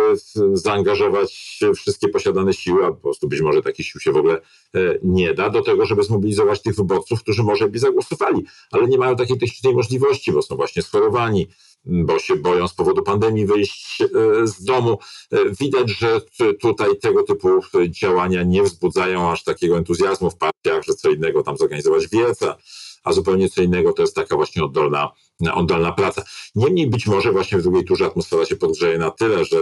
zaangażować 0.53 1.59
wszystkie 1.75 2.09
posiadane 2.09 2.53
siły, 2.53 2.85
a 2.85 2.91
po 2.91 2.97
prostu 2.97 3.27
być 3.27 3.41
może 3.41 3.61
takich 3.61 3.85
sił 3.85 4.01
się 4.01 4.11
w 4.11 4.17
ogóle 4.17 4.41
e, 4.75 4.99
nie 5.03 5.33
da, 5.33 5.49
do 5.49 5.61
tego, 5.61 5.85
żeby 5.85 6.03
zmobilizować 6.03 6.61
tych 6.61 6.75
wyborców, 6.75 7.23
którzy 7.23 7.43
może 7.43 7.69
by 7.69 7.79
zagłosowali, 7.79 8.45
ale 8.71 8.87
nie 8.87 8.97
mają 8.97 9.15
takiej 9.15 9.37
technicznej 9.37 9.73
możliwości, 9.73 10.31
bo 10.31 10.41
są 10.41 10.55
właśnie 10.55 10.81
schorowani, 10.81 11.47
bo 11.85 12.19
się 12.19 12.35
boją 12.35 12.67
z 12.67 12.73
powodu 12.73 13.03
pandemii 13.03 13.45
wyjść 13.45 14.01
e, 14.01 14.07
z 14.47 14.63
domu. 14.63 14.97
E, 15.31 15.37
widać, 15.59 15.89
że 15.89 16.21
tutaj 16.61 16.97
tego 16.97 17.23
typu 17.23 17.49
działania 17.89 18.43
nie 18.43 18.63
wzbudzają 18.63 19.31
aż 19.31 19.43
takiego 19.43 19.77
entuzjazmu 19.77 20.29
w 20.29 20.37
partiach, 20.37 20.83
że 20.83 20.93
co 20.93 21.09
innego 21.09 21.43
tam 21.43 21.57
zorganizować 21.57 22.07
wieca, 22.07 22.57
a 23.03 23.13
zupełnie 23.13 23.49
co 23.49 23.61
innego 23.61 23.93
to 23.93 24.01
jest 24.01 24.15
taka 24.15 24.35
właśnie 24.35 24.63
oddolna, 24.63 25.11
oddolna 25.53 25.91
praca. 25.91 26.23
Niemniej 26.55 26.89
być 26.89 27.07
może 27.07 27.31
właśnie 27.31 27.57
w 27.57 27.61
drugiej 27.61 27.85
turze 27.85 28.05
atmosfera 28.05 28.45
się 28.45 28.55
podgrzeje 28.55 28.97
na 28.97 29.11
tyle, 29.11 29.45
że, 29.45 29.57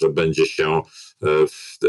że 0.00 0.08
będzie 0.08 0.46
się, 0.46 0.80
e, 1.22 1.28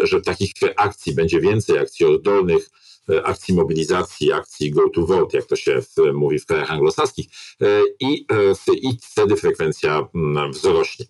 że 0.03 0.21
takich 0.21 0.51
akcji 0.75 1.15
będzie 1.15 1.41
więcej, 1.41 1.79
akcji 1.79 2.05
oddolnych, 2.05 2.69
e, 3.09 3.23
akcji 3.23 3.55
mobilizacji, 3.55 4.31
akcji 4.31 4.71
go 4.71 4.89
to 4.89 5.05
vote, 5.05 5.37
jak 5.37 5.47
to 5.47 5.55
się 5.55 5.81
mówi 6.13 6.39
w 6.39 6.45
krajach 6.45 6.71
anglosaskich 6.71 7.27
e, 7.61 7.65
i, 7.99 8.25
i 8.73 8.97
wtedy 9.01 9.35
frekwencja 9.35 10.07
wzrośnie. 10.51 11.05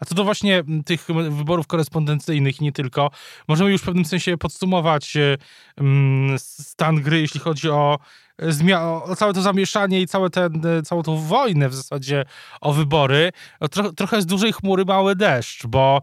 A 0.00 0.04
co 0.04 0.14
do 0.14 0.24
właśnie 0.24 0.64
tych 0.86 1.06
wyborów 1.30 1.66
korespondencyjnych 1.66 2.60
i 2.60 2.64
nie 2.64 2.72
tylko, 2.72 3.10
możemy 3.48 3.70
już 3.70 3.80
w 3.80 3.84
pewnym 3.84 4.04
sensie 4.04 4.36
podsumować 4.36 5.16
stan 6.38 7.02
gry, 7.02 7.20
jeśli 7.20 7.40
chodzi 7.40 7.70
o 7.70 7.98
całe 9.16 9.32
to 9.32 9.42
zamieszanie 9.42 10.00
i 10.00 10.06
całe 10.06 10.30
ten, 10.30 10.66
e, 10.66 10.82
całą 10.82 11.02
tą 11.02 11.16
wojnę 11.16 11.68
w 11.68 11.74
zasadzie 11.74 12.24
o 12.60 12.72
wybory, 12.72 13.32
tro, 13.70 13.92
trochę 13.92 14.22
z 14.22 14.26
dużej 14.26 14.52
chmury 14.52 14.84
mały 14.84 15.16
deszcz, 15.16 15.66
bo 15.66 16.02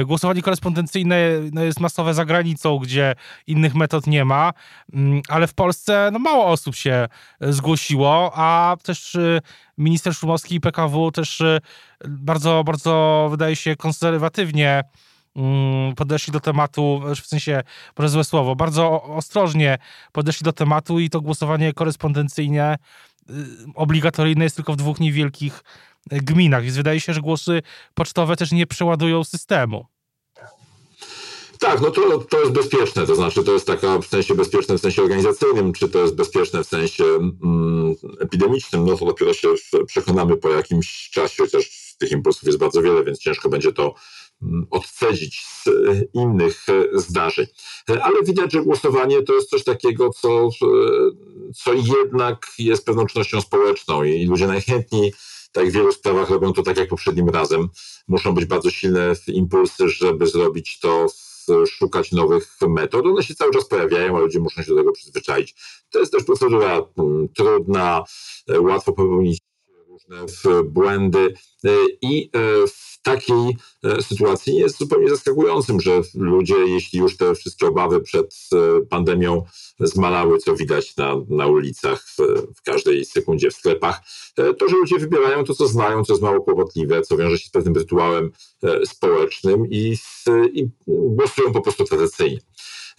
y, 0.00 0.04
głosowanie 0.04 0.42
korespondencyjne 0.42 1.16
no, 1.52 1.62
jest 1.62 1.80
masowe 1.80 2.14
za 2.14 2.24
granicą, 2.24 2.78
gdzie 2.78 3.14
innych 3.46 3.74
metod 3.74 4.06
nie 4.06 4.24
ma, 4.24 4.52
y, 4.94 4.96
ale 5.28 5.46
w 5.46 5.54
Polsce 5.54 6.10
no, 6.12 6.18
mało 6.18 6.46
osób 6.46 6.74
się 6.74 7.08
zgłosiło, 7.40 8.32
a 8.34 8.76
też 8.82 9.16
minister 9.78 10.14
Szumowski 10.14 10.54
i 10.54 10.60
PKW 10.60 11.10
też 11.10 11.42
bardzo, 12.08 12.64
bardzo 12.64 13.26
wydaje 13.30 13.56
się 13.56 13.76
konserwatywnie 13.76 14.84
Mm, 14.84 14.84
podeszli 15.96 16.32
do 16.32 16.40
tematu, 16.40 17.00
w 17.22 17.26
sensie, 17.26 17.62
może 17.98 18.08
złe 18.08 18.24
słowo, 18.24 18.56
bardzo 18.56 19.02
ostrożnie 19.02 19.78
podeszli 20.12 20.44
do 20.44 20.52
tematu 20.52 21.00
i 21.00 21.10
to 21.10 21.20
głosowanie 21.20 21.72
korespondencyjne 21.72 22.76
y, 23.30 23.34
obligatoryjne 23.74 24.44
jest 24.44 24.56
tylko 24.56 24.72
w 24.72 24.76
dwóch 24.76 25.00
niewielkich 25.00 25.62
y, 26.12 26.16
gminach, 26.16 26.62
więc 26.62 26.76
wydaje 26.76 27.00
się, 27.00 27.12
że 27.12 27.20
głosy 27.20 27.62
pocztowe 27.94 28.36
też 28.36 28.52
nie 28.52 28.66
przeładują 28.66 29.24
systemu. 29.24 29.86
Tak, 31.60 31.80
no 31.80 31.90
to, 31.90 32.18
to 32.18 32.40
jest 32.40 32.52
bezpieczne, 32.52 33.06
to 33.06 33.14
znaczy 33.14 33.44
to 33.44 33.52
jest 33.52 33.66
taka 33.66 33.98
w 33.98 34.06
sensie 34.06 34.34
bezpieczne 34.34 34.78
w 34.78 34.80
sensie 34.80 35.02
organizacyjnym, 35.02 35.72
czy 35.72 35.88
to 35.88 35.98
jest 35.98 36.14
bezpieczne 36.14 36.64
w 36.64 36.66
sensie 36.66 37.04
mm, 37.04 37.94
epidemicznym, 38.20 38.86
no 38.86 38.96
to 38.96 39.06
dopiero 39.06 39.34
się 39.34 39.48
przekonamy 39.86 40.36
po 40.36 40.50
jakimś 40.50 41.10
czasie, 41.10 41.42
chociaż 41.42 41.94
tych 41.98 42.12
impulsów 42.12 42.42
jest 42.42 42.58
bardzo 42.58 42.82
wiele, 42.82 43.04
więc 43.04 43.18
ciężko 43.18 43.48
będzie 43.48 43.72
to 43.72 43.94
odcedzić 44.70 45.44
z 45.46 45.68
innych 46.14 46.66
zdarzeń. 46.94 47.46
Ale 48.02 48.22
widać, 48.22 48.52
że 48.52 48.62
głosowanie 48.62 49.22
to 49.22 49.34
jest 49.34 49.50
coś 49.50 49.64
takiego, 49.64 50.10
co, 50.10 50.48
co 51.56 51.72
jednak 51.72 52.46
jest 52.58 52.86
pewną 52.86 53.06
czynnością 53.06 53.40
społeczną 53.40 54.04
i 54.04 54.26
ludzie 54.26 54.46
najchętniej 54.46 55.12
tak 55.52 55.68
w 55.68 55.72
wielu 55.72 55.92
sprawach 55.92 56.30
robią 56.30 56.52
to 56.52 56.62
tak 56.62 56.76
jak 56.76 56.88
poprzednim 56.88 57.28
razem. 57.28 57.68
Muszą 58.08 58.34
być 58.34 58.44
bardzo 58.44 58.70
silne 58.70 59.12
impulsy, 59.26 59.88
żeby 59.88 60.26
zrobić 60.26 60.78
to, 60.80 61.06
szukać 61.66 62.12
nowych 62.12 62.56
metod. 62.68 63.06
One 63.06 63.22
się 63.22 63.34
cały 63.34 63.52
czas 63.52 63.68
pojawiają, 63.68 64.16
a 64.16 64.20
ludzie 64.20 64.40
muszą 64.40 64.62
się 64.62 64.68
do 64.68 64.76
tego 64.76 64.92
przyzwyczaić. 64.92 65.54
To 65.90 65.98
jest 65.98 66.12
też 66.12 66.24
procedura 66.24 66.82
mm, 66.98 67.28
trudna, 67.28 68.04
łatwo 68.60 68.92
popełnić 68.92 69.38
różne 69.96 70.64
błędy 70.64 71.34
i 72.02 72.30
w 72.68 73.02
takiej 73.02 73.56
e, 73.84 74.02
sytuacji 74.02 74.54
jest 74.54 74.78
zupełnie 74.78 75.08
zaskakującym, 75.08 75.80
że 75.80 76.02
ludzie, 76.14 76.54
jeśli 76.54 76.98
już 76.98 77.16
te 77.16 77.34
wszystkie 77.34 77.66
obawy 77.66 78.00
przed 78.00 78.34
pandemią 78.90 79.44
zmalały, 79.80 80.38
co 80.38 80.56
widać 80.56 80.96
na, 80.96 81.14
na 81.28 81.46
ulicach 81.46 82.06
w, 82.56 82.62
każdej 82.62 83.04
sekundzie 83.04 83.50
w 83.50 83.54
sklepach, 83.54 84.00
to, 84.34 84.68
że 84.68 84.76
ludzie 84.76 84.98
wybierają 84.98 85.44
to, 85.44 85.54
co 85.54 85.66
znają, 85.66 86.04
co 86.04 86.12
jest 86.12 86.22
mało 86.22 86.40
kłopotliwe, 86.40 87.02
co 87.02 87.16
wiąże 87.16 87.38
się 87.38 87.48
z 87.48 87.50
pewnym 87.50 87.74
rytuałem 87.74 88.30
społecznym 88.84 89.66
i, 89.70 89.96
i 90.52 90.68
głosują 90.86 91.52
po 91.52 91.60
prostu 91.60 91.84
tradycyjnie. 91.84 92.40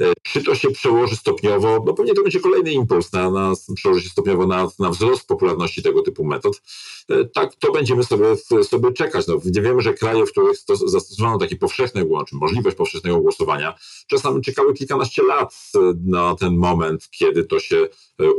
E, 0.01 0.13
czy 0.23 0.43
to 0.43 0.55
się 0.55 0.71
przełoży 0.71 1.15
stopniowo? 1.15 1.83
No 1.86 1.93
pewnie 1.93 2.13
to 2.13 2.23
będzie 2.23 2.39
kolejny 2.39 2.71
impuls, 2.71 3.13
na, 3.13 3.31
na, 3.31 3.53
przełoży 3.75 4.01
się 4.01 4.10
stopniowo 4.10 4.47
na, 4.47 4.67
na 4.79 4.89
wzrost 4.89 5.27
popularności 5.27 5.83
tego 5.83 6.01
typu 6.01 6.25
metod. 6.25 6.62
E, 7.10 7.25
tak, 7.25 7.55
to 7.55 7.71
będziemy 7.71 8.03
sobie, 8.03 8.36
sobie 8.63 8.93
czekać. 8.93 9.27
No, 9.27 9.36
wiemy, 9.43 9.81
że 9.81 9.93
kraje, 9.93 10.25
w 10.25 10.31
których 10.31 10.57
zastosowano 10.86 11.38
takie 11.38 11.55
powszechne, 11.55 12.05
czy 12.27 12.36
możliwość 12.36 12.77
powszechnego 12.77 13.19
głosowania, 13.19 13.75
czasami 14.07 14.41
czekały 14.41 14.73
kilkanaście 14.73 15.23
lat 15.23 15.71
e, 15.75 15.79
na 16.05 16.36
ten 16.36 16.57
moment, 16.57 17.10
kiedy 17.12 17.43
to 17.43 17.60
się 17.60 17.88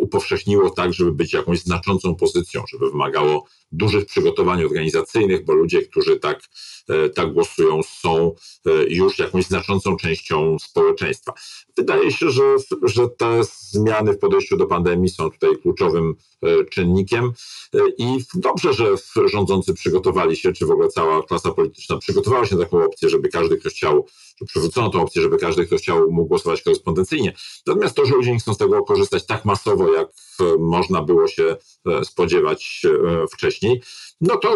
upowszechniło 0.01 0.71
tak, 0.71 0.93
żeby 0.93 1.13
być 1.13 1.33
jakąś 1.33 1.61
znaczącą 1.61 2.15
pozycją, 2.15 2.63
żeby 2.69 2.91
wymagało 2.91 3.45
dużych 3.73 4.07
przygotowań 4.07 4.65
organizacyjnych, 4.65 5.45
bo 5.45 5.53
ludzie, 5.53 5.83
którzy 5.83 6.17
tak, 6.17 6.41
e, 6.89 7.09
tak 7.09 7.33
głosują, 7.33 7.81
są 7.83 8.35
e, 8.67 8.71
już 8.89 9.19
jakąś 9.19 9.45
znaczącą 9.45 9.97
częścią 9.97 10.57
społeczeństwa. 10.59 11.33
Wydaje 11.77 12.13
się, 12.13 12.31
że, 12.31 12.43
że 12.83 13.09
te 13.09 13.41
zmiany 13.45 14.13
w 14.13 14.19
podejściu 14.19 14.57
do 14.57 14.67
pandemii 14.67 15.09
są 15.09 15.31
tutaj 15.31 15.51
kluczowym 15.63 16.15
e, 16.43 16.65
czynnikiem 16.65 17.33
i 17.99 18.19
dobrze, 18.35 18.73
że 18.73 18.87
rządzący 19.33 19.75
przygotowali 19.75 20.37
się, 20.37 20.53
czy 20.53 20.67
w 20.67 20.71
ogóle 20.71 20.89
cała 20.89 21.23
klasa 21.23 21.51
polityczna 21.51 21.99
przygotowała 21.99 22.47
się 22.47 22.57
na 22.57 22.65
taką 22.65 22.85
opcję, 22.85 23.09
żeby 23.09 23.29
każdy, 23.29 23.57
kto 23.57 23.69
chciał, 23.71 24.07
przywrócono 24.47 24.91
tą 24.91 25.03
opcję, 25.03 25.23
żeby 25.23 25.39
każdy, 25.39 25.67
kto 25.67 25.77
chciał, 25.77 26.11
mógł 26.11 26.29
głosować 26.29 26.63
korespondencyjnie. 26.63 27.33
Natomiast 27.67 27.95
to, 27.95 28.07
że 28.07 28.15
ludzie 28.15 28.33
nie 28.33 28.39
chcą 28.39 28.55
z 28.55 28.59
tego 28.59 28.85
korzystać 28.85 29.27
tak 29.27 29.45
masowo, 29.45 29.95
jak 29.95 30.09
można 30.59 31.03
było 31.03 31.29
się 31.29 31.57
spodziewać 32.03 32.83
wcześniej, 33.33 33.83
no 34.21 34.37
to, 34.37 34.55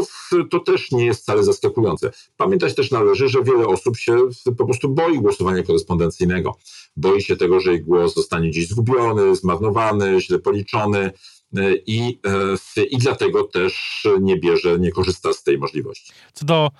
to 0.50 0.60
też 0.60 0.92
nie 0.92 1.06
jest 1.06 1.22
wcale 1.22 1.44
zaskakujące. 1.44 2.10
Pamiętać 2.36 2.74
też 2.74 2.90
należy, 2.90 3.28
że 3.28 3.42
wiele 3.42 3.66
osób 3.66 3.96
się 3.96 4.18
po 4.58 4.64
prostu 4.64 4.88
boi 4.88 5.18
głosowania 5.18 5.62
korespondencyjnego. 5.62 6.56
Boi 6.96 7.22
się 7.22 7.36
tego, 7.36 7.60
że 7.60 7.74
ich 7.74 7.84
głos 7.84 8.14
zostanie 8.14 8.50
gdzieś 8.50 8.68
zgubiony, 8.68 9.36
zmarnowany, 9.36 10.20
źle 10.20 10.38
policzony 10.38 11.10
i, 11.86 12.20
i 12.90 12.98
dlatego 12.98 13.44
też 13.44 14.06
nie 14.20 14.38
bierze, 14.38 14.78
nie 14.78 14.92
korzysta 14.92 15.32
z 15.32 15.42
tej 15.42 15.58
możliwości. 15.58 16.12
Co 16.32 16.44
do 16.44 16.70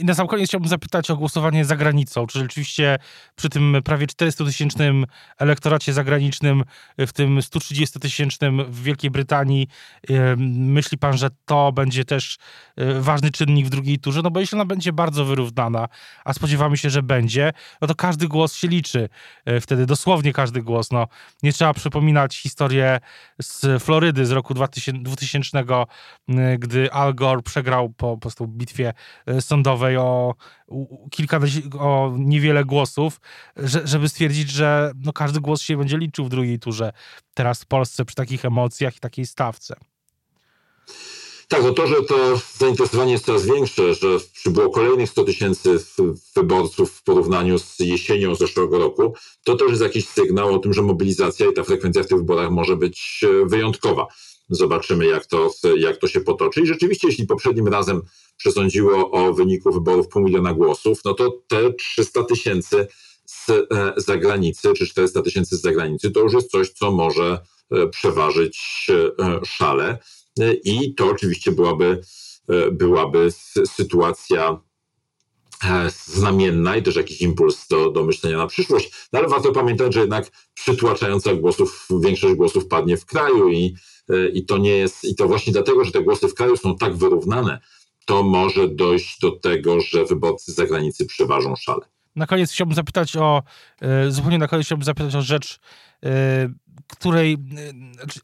i 0.00 0.04
na 0.04 0.14
sam 0.14 0.26
koniec 0.26 0.48
chciałbym 0.48 0.68
zapytać 0.68 1.10
o 1.10 1.16
głosowanie 1.16 1.64
za 1.64 1.76
granicą. 1.76 2.26
Czy 2.26 2.38
rzeczywiście 2.38 2.98
przy 3.36 3.48
tym 3.48 3.76
prawie 3.84 4.06
400-tysięcznym 4.06 5.04
elektoracie 5.38 5.92
zagranicznym, 5.92 6.64
w 6.98 7.12
tym 7.12 7.38
130-tysięcznym 7.38 8.64
w 8.64 8.82
Wielkiej 8.82 9.10
Brytanii, 9.10 9.68
myśli 10.48 10.98
pan, 10.98 11.16
że 11.16 11.28
to 11.44 11.72
będzie 11.72 12.04
też 12.04 12.36
ważny 13.00 13.30
czynnik 13.30 13.66
w 13.66 13.70
drugiej 13.70 13.98
turze? 13.98 14.20
No 14.22 14.30
bo 14.30 14.40
jeśli 14.40 14.56
ona 14.56 14.64
będzie 14.64 14.92
bardzo 14.92 15.24
wyrównana, 15.24 15.88
a 16.24 16.32
spodziewamy 16.32 16.76
się, 16.76 16.90
że 16.90 17.02
będzie, 17.02 17.52
no 17.80 17.88
to 17.88 17.94
każdy 17.94 18.28
głos 18.28 18.54
się 18.54 18.68
liczy. 18.68 19.08
Wtedy 19.60 19.86
dosłownie 19.86 20.32
każdy 20.32 20.62
głos. 20.62 20.90
No, 20.90 21.06
nie 21.42 21.52
trzeba 21.52 21.74
przypominać 21.74 22.36
historię 22.36 23.00
z 23.42 23.82
Florydy 23.82 24.26
z 24.26 24.30
roku 24.30 24.54
2000, 24.54 25.64
gdy 26.58 26.92
Al 26.92 27.14
Gore 27.14 27.42
przegrał 27.42 27.88
po, 27.88 27.94
po 27.96 28.16
prostu 28.16 28.46
bitwie 28.46 28.92
sądowej 29.40 29.96
o 29.96 30.34
kilka, 31.10 31.40
o 31.78 32.14
niewiele 32.18 32.64
głosów, 32.64 33.20
że, 33.56 33.86
żeby 33.86 34.08
stwierdzić, 34.08 34.50
że 34.50 34.92
no 35.04 35.12
każdy 35.12 35.40
głos 35.40 35.60
się 35.60 35.76
będzie 35.76 35.98
liczył 35.98 36.24
w 36.24 36.28
drugiej 36.28 36.58
turze 36.58 36.92
teraz 37.34 37.62
w 37.62 37.66
Polsce 37.66 38.04
przy 38.04 38.16
takich 38.16 38.44
emocjach 38.44 38.96
i 38.96 39.00
takiej 39.00 39.26
stawce. 39.26 39.76
Tak, 41.48 41.62
no 41.62 41.72
to, 41.72 41.86
że 41.86 42.02
to 42.02 42.40
zainteresowanie 42.58 43.12
jest 43.12 43.24
coraz 43.24 43.46
większe, 43.46 43.94
że 43.94 44.06
przybyło 44.34 44.70
kolejnych 44.70 45.10
100 45.10 45.24
tysięcy 45.24 45.78
wyborców 46.36 46.92
w 46.92 47.02
porównaniu 47.02 47.58
z 47.58 47.78
jesienią 47.78 48.34
zeszłego 48.34 48.78
roku, 48.78 49.14
to 49.44 49.56
też 49.56 49.70
jest 49.70 49.82
jakiś 49.82 50.08
sygnał 50.08 50.54
o 50.54 50.58
tym, 50.58 50.72
że 50.72 50.82
mobilizacja 50.82 51.46
i 51.50 51.52
ta 51.52 51.64
frekwencja 51.64 52.02
w 52.02 52.06
tych 52.06 52.18
wyborach 52.18 52.50
może 52.50 52.76
być 52.76 53.24
e, 53.24 53.46
wyjątkowa. 53.46 54.06
Zobaczymy, 54.48 55.06
jak 55.06 55.26
to, 55.26 55.50
jak 55.76 55.96
to 55.96 56.08
się 56.08 56.20
potoczy. 56.20 56.60
I 56.60 56.66
rzeczywiście, 56.66 57.08
jeśli 57.08 57.26
poprzednim 57.26 57.68
razem 57.68 58.02
przesądziło 58.36 59.10
o 59.10 59.32
wyniku 59.32 59.72
wyborów 59.72 60.08
pół 60.08 60.22
miliona 60.22 60.54
głosów, 60.54 61.00
no 61.04 61.14
to 61.14 61.42
te 61.48 61.72
300 61.72 62.24
tysięcy 62.24 62.86
z 63.26 63.50
e, 63.50 63.64
zagranicy, 63.96 64.72
czy 64.72 64.86
400 64.86 65.22
tysięcy 65.22 65.56
z 65.56 65.60
zagranicy, 65.60 66.10
to 66.10 66.20
już 66.20 66.32
jest 66.32 66.50
coś, 66.50 66.70
co 66.70 66.90
może 66.90 67.38
e, 67.70 67.88
przeważyć 67.88 68.86
e, 69.18 69.44
szale. 69.44 69.98
I 70.64 70.94
to 70.94 71.06
oczywiście 71.06 71.52
byłaby, 71.52 72.00
byłaby 72.72 73.28
sytuacja 73.66 74.60
znamienna 76.06 76.76
i 76.76 76.82
też 76.82 76.96
jakiś 76.96 77.22
impuls 77.22 77.68
do, 77.68 77.90
do 77.90 78.04
myślenia 78.04 78.36
na 78.36 78.46
przyszłość. 78.46 78.92
No 79.12 79.18
ale 79.18 79.28
warto 79.28 79.52
pamiętać, 79.52 79.94
że 79.94 80.00
jednak 80.00 80.30
przytłaczająca 80.54 81.34
głosów, 81.34 81.88
większość 82.00 82.34
głosów 82.34 82.66
padnie 82.66 82.96
w 82.96 83.06
kraju 83.06 83.48
i, 83.48 83.76
i 84.32 84.44
to 84.44 84.58
nie 84.58 84.70
jest, 84.70 85.04
i 85.04 85.14
to 85.14 85.26
właśnie 85.26 85.52
dlatego, 85.52 85.84
że 85.84 85.92
te 85.92 86.02
głosy 86.02 86.28
w 86.28 86.34
kraju 86.34 86.56
są 86.56 86.76
tak 86.76 86.96
wyrównane, 86.96 87.60
to 88.06 88.22
może 88.22 88.68
dojść 88.68 89.18
do 89.20 89.30
tego, 89.30 89.80
że 89.80 90.04
wyborcy 90.04 90.52
z 90.52 90.54
zagranicy 90.54 91.06
przeważą 91.06 91.56
szale. 91.56 91.86
Na 92.16 92.26
koniec 92.26 92.52
chciałbym 92.52 92.74
zapytać 92.74 93.16
o, 93.16 93.42
e, 93.82 94.10
zupełnie 94.10 94.38
na 94.38 94.48
koniec 94.48 94.66
chciałbym 94.66 94.84
zapytać 94.84 95.14
o 95.14 95.22
rzecz, 95.22 95.58
e, 96.04 96.48
której, 96.86 97.36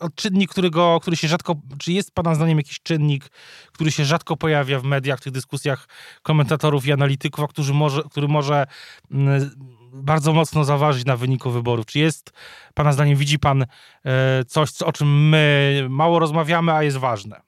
o 0.01 0.11
czynnik, 0.11 0.51
którego, 0.51 0.99
który 1.01 1.17
się 1.17 1.29
rzadko, 1.29 1.55
czy 1.79 1.93
jest 1.93 2.11
Pana 2.11 2.35
zdaniem 2.35 2.59
jakiś 2.59 2.81
czynnik, 2.83 3.29
który 3.73 3.93
się 3.93 4.05
rzadko 4.05 4.37
pojawia 4.37 4.81
w 4.81 4.85
mediach, 4.85 5.19
w 5.19 5.23
tych 5.23 5.33
dyskusjach 5.33 5.89
komentatorów 6.23 6.87
i 6.87 6.93
analityków, 6.93 7.45
a 7.45 7.49
który 7.49 7.73
może, 7.73 8.03
który 8.11 8.29
może 8.29 8.67
bardzo 9.93 10.33
mocno 10.33 10.65
zaważyć 10.65 11.05
na 11.05 11.17
wyniku 11.17 11.51
wyborów? 11.51 11.87
Czy 11.87 11.99
jest, 11.99 12.33
Pana 12.75 12.93
zdaniem, 12.93 13.17
widzi 13.17 13.39
Pan 13.39 13.67
coś, 14.49 14.83
o 14.83 14.93
czym 14.93 15.29
my 15.29 15.87
mało 15.91 16.19
rozmawiamy, 16.19 16.73
a 16.73 16.83
jest 16.83 16.97
ważne? 16.97 17.41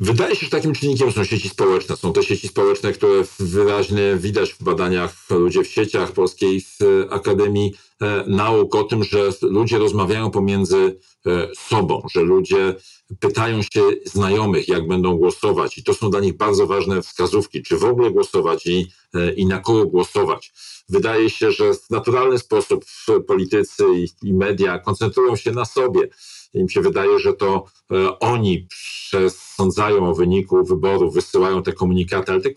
Wydaje 0.00 0.36
się, 0.36 0.46
że 0.46 0.50
takim 0.50 0.72
czynnikiem 0.72 1.12
są 1.12 1.24
sieci 1.24 1.48
społeczne. 1.48 1.96
Są 1.96 2.12
te 2.12 2.22
sieci 2.22 2.48
społeczne, 2.48 2.92
które 2.92 3.22
wyraźnie 3.38 4.16
widać 4.16 4.52
w 4.52 4.62
badaniach 4.62 5.14
ludzie 5.30 5.64
w 5.64 5.68
sieciach 5.68 6.12
Polskiej 6.12 6.62
Akademii 7.10 7.74
e, 8.02 8.24
Nauk 8.26 8.74
o 8.74 8.84
tym, 8.84 9.04
że 9.04 9.18
ludzie 9.42 9.78
rozmawiają 9.78 10.30
pomiędzy 10.30 10.98
e, 11.26 11.48
sobą, 11.56 12.02
że 12.14 12.20
ludzie 12.20 12.74
pytają 13.20 13.62
się 13.62 13.82
znajomych, 14.04 14.68
jak 14.68 14.88
będą 14.88 15.16
głosować 15.16 15.78
i 15.78 15.84
to 15.84 15.94
są 15.94 16.10
dla 16.10 16.20
nich 16.20 16.36
bardzo 16.36 16.66
ważne 16.66 17.02
wskazówki, 17.02 17.62
czy 17.62 17.78
w 17.78 17.84
ogóle 17.84 18.10
głosować 18.10 18.66
i, 18.66 18.86
e, 19.14 19.32
i 19.32 19.46
na 19.46 19.58
kogo 19.58 19.86
głosować. 19.86 20.52
Wydaje 20.88 21.30
się, 21.30 21.52
że 21.52 21.74
w 21.74 21.90
naturalny 21.90 22.38
sposób 22.38 22.84
politycy 23.26 23.84
i, 24.22 24.34
media 24.34 24.78
koncentrują 24.78 25.36
się 25.36 25.52
na 25.52 25.64
sobie 25.64 26.08
im 26.56 26.68
się 26.68 26.80
wydaje, 26.80 27.18
że 27.18 27.34
to 27.34 27.64
e, 27.92 28.18
oni 28.18 28.66
przesądzają 28.70 30.08
o 30.10 30.14
wyniku 30.14 30.64
wyborów, 30.64 31.14
wysyłają 31.14 31.62
te 31.62 31.72
komunikaty, 31.72 32.32
ale 32.32 32.40
te 32.40 32.50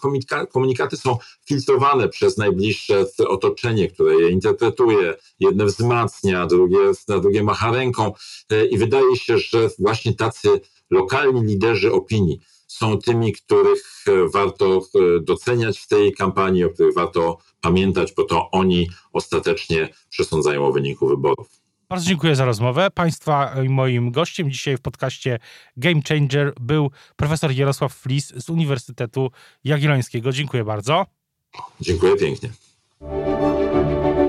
komunikaty 0.51 0.97
są 0.97 1.17
filtrowane 1.47 2.09
przez 2.09 2.37
najbliższe 2.37 3.05
otoczenie, 3.27 3.87
które 3.87 4.15
je 4.15 4.29
interpretuje. 4.29 5.15
Jedne 5.39 5.65
wzmacnia, 5.65 6.47
drugie, 6.47 6.77
na 7.07 7.19
drugie 7.19 7.43
macha 7.43 7.71
ręką 7.71 8.13
e, 8.49 8.65
i 8.65 8.77
wydaje 8.77 9.15
się, 9.15 9.37
że 9.37 9.69
właśnie 9.79 10.13
tacy 10.13 10.61
lokalni 10.89 11.41
liderzy 11.41 11.91
opinii 11.91 12.39
są 12.69 12.97
tymi, 12.97 13.33
których 13.33 14.03
e, 14.07 14.29
warto 14.33 14.81
doceniać 15.21 15.79
w 15.79 15.87
tej 15.87 16.13
kampanii, 16.13 16.63
o 16.63 16.69
których 16.69 16.95
warto 16.95 17.37
pamiętać, 17.61 18.13
bo 18.17 18.23
to 18.23 18.51
oni 18.51 18.89
ostatecznie 19.13 19.89
przesądzają 20.09 20.65
o 20.65 20.71
wyniku 20.71 21.07
wyborów. 21.07 21.59
Bardzo 21.89 22.05
dziękuję 22.05 22.35
za 22.35 22.45
rozmowę. 22.45 22.91
Państwa 22.91 23.63
i 23.63 23.69
moim 23.69 24.11
gościem 24.11 24.51
dzisiaj 24.51 24.77
w 24.77 24.81
podcaście 24.81 25.39
Game 25.77 26.01
Changer 26.09 26.53
był 26.61 26.91
profesor 27.15 27.51
Jarosław 27.51 27.93
Flis 27.93 28.33
z 28.35 28.49
Uniwersytetu 28.49 29.31
Jagiellońskiego. 29.63 30.31
Dziękuję 30.31 30.63
bardzo. 30.63 31.05
Dziękuję 31.81 32.15
pięknie. 32.15 32.49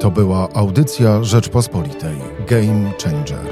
To 0.00 0.10
była 0.10 0.48
audycja 0.54 1.24
Rzeczpospolitej 1.24 2.16
Game 2.46 2.92
Changer. 3.04 3.49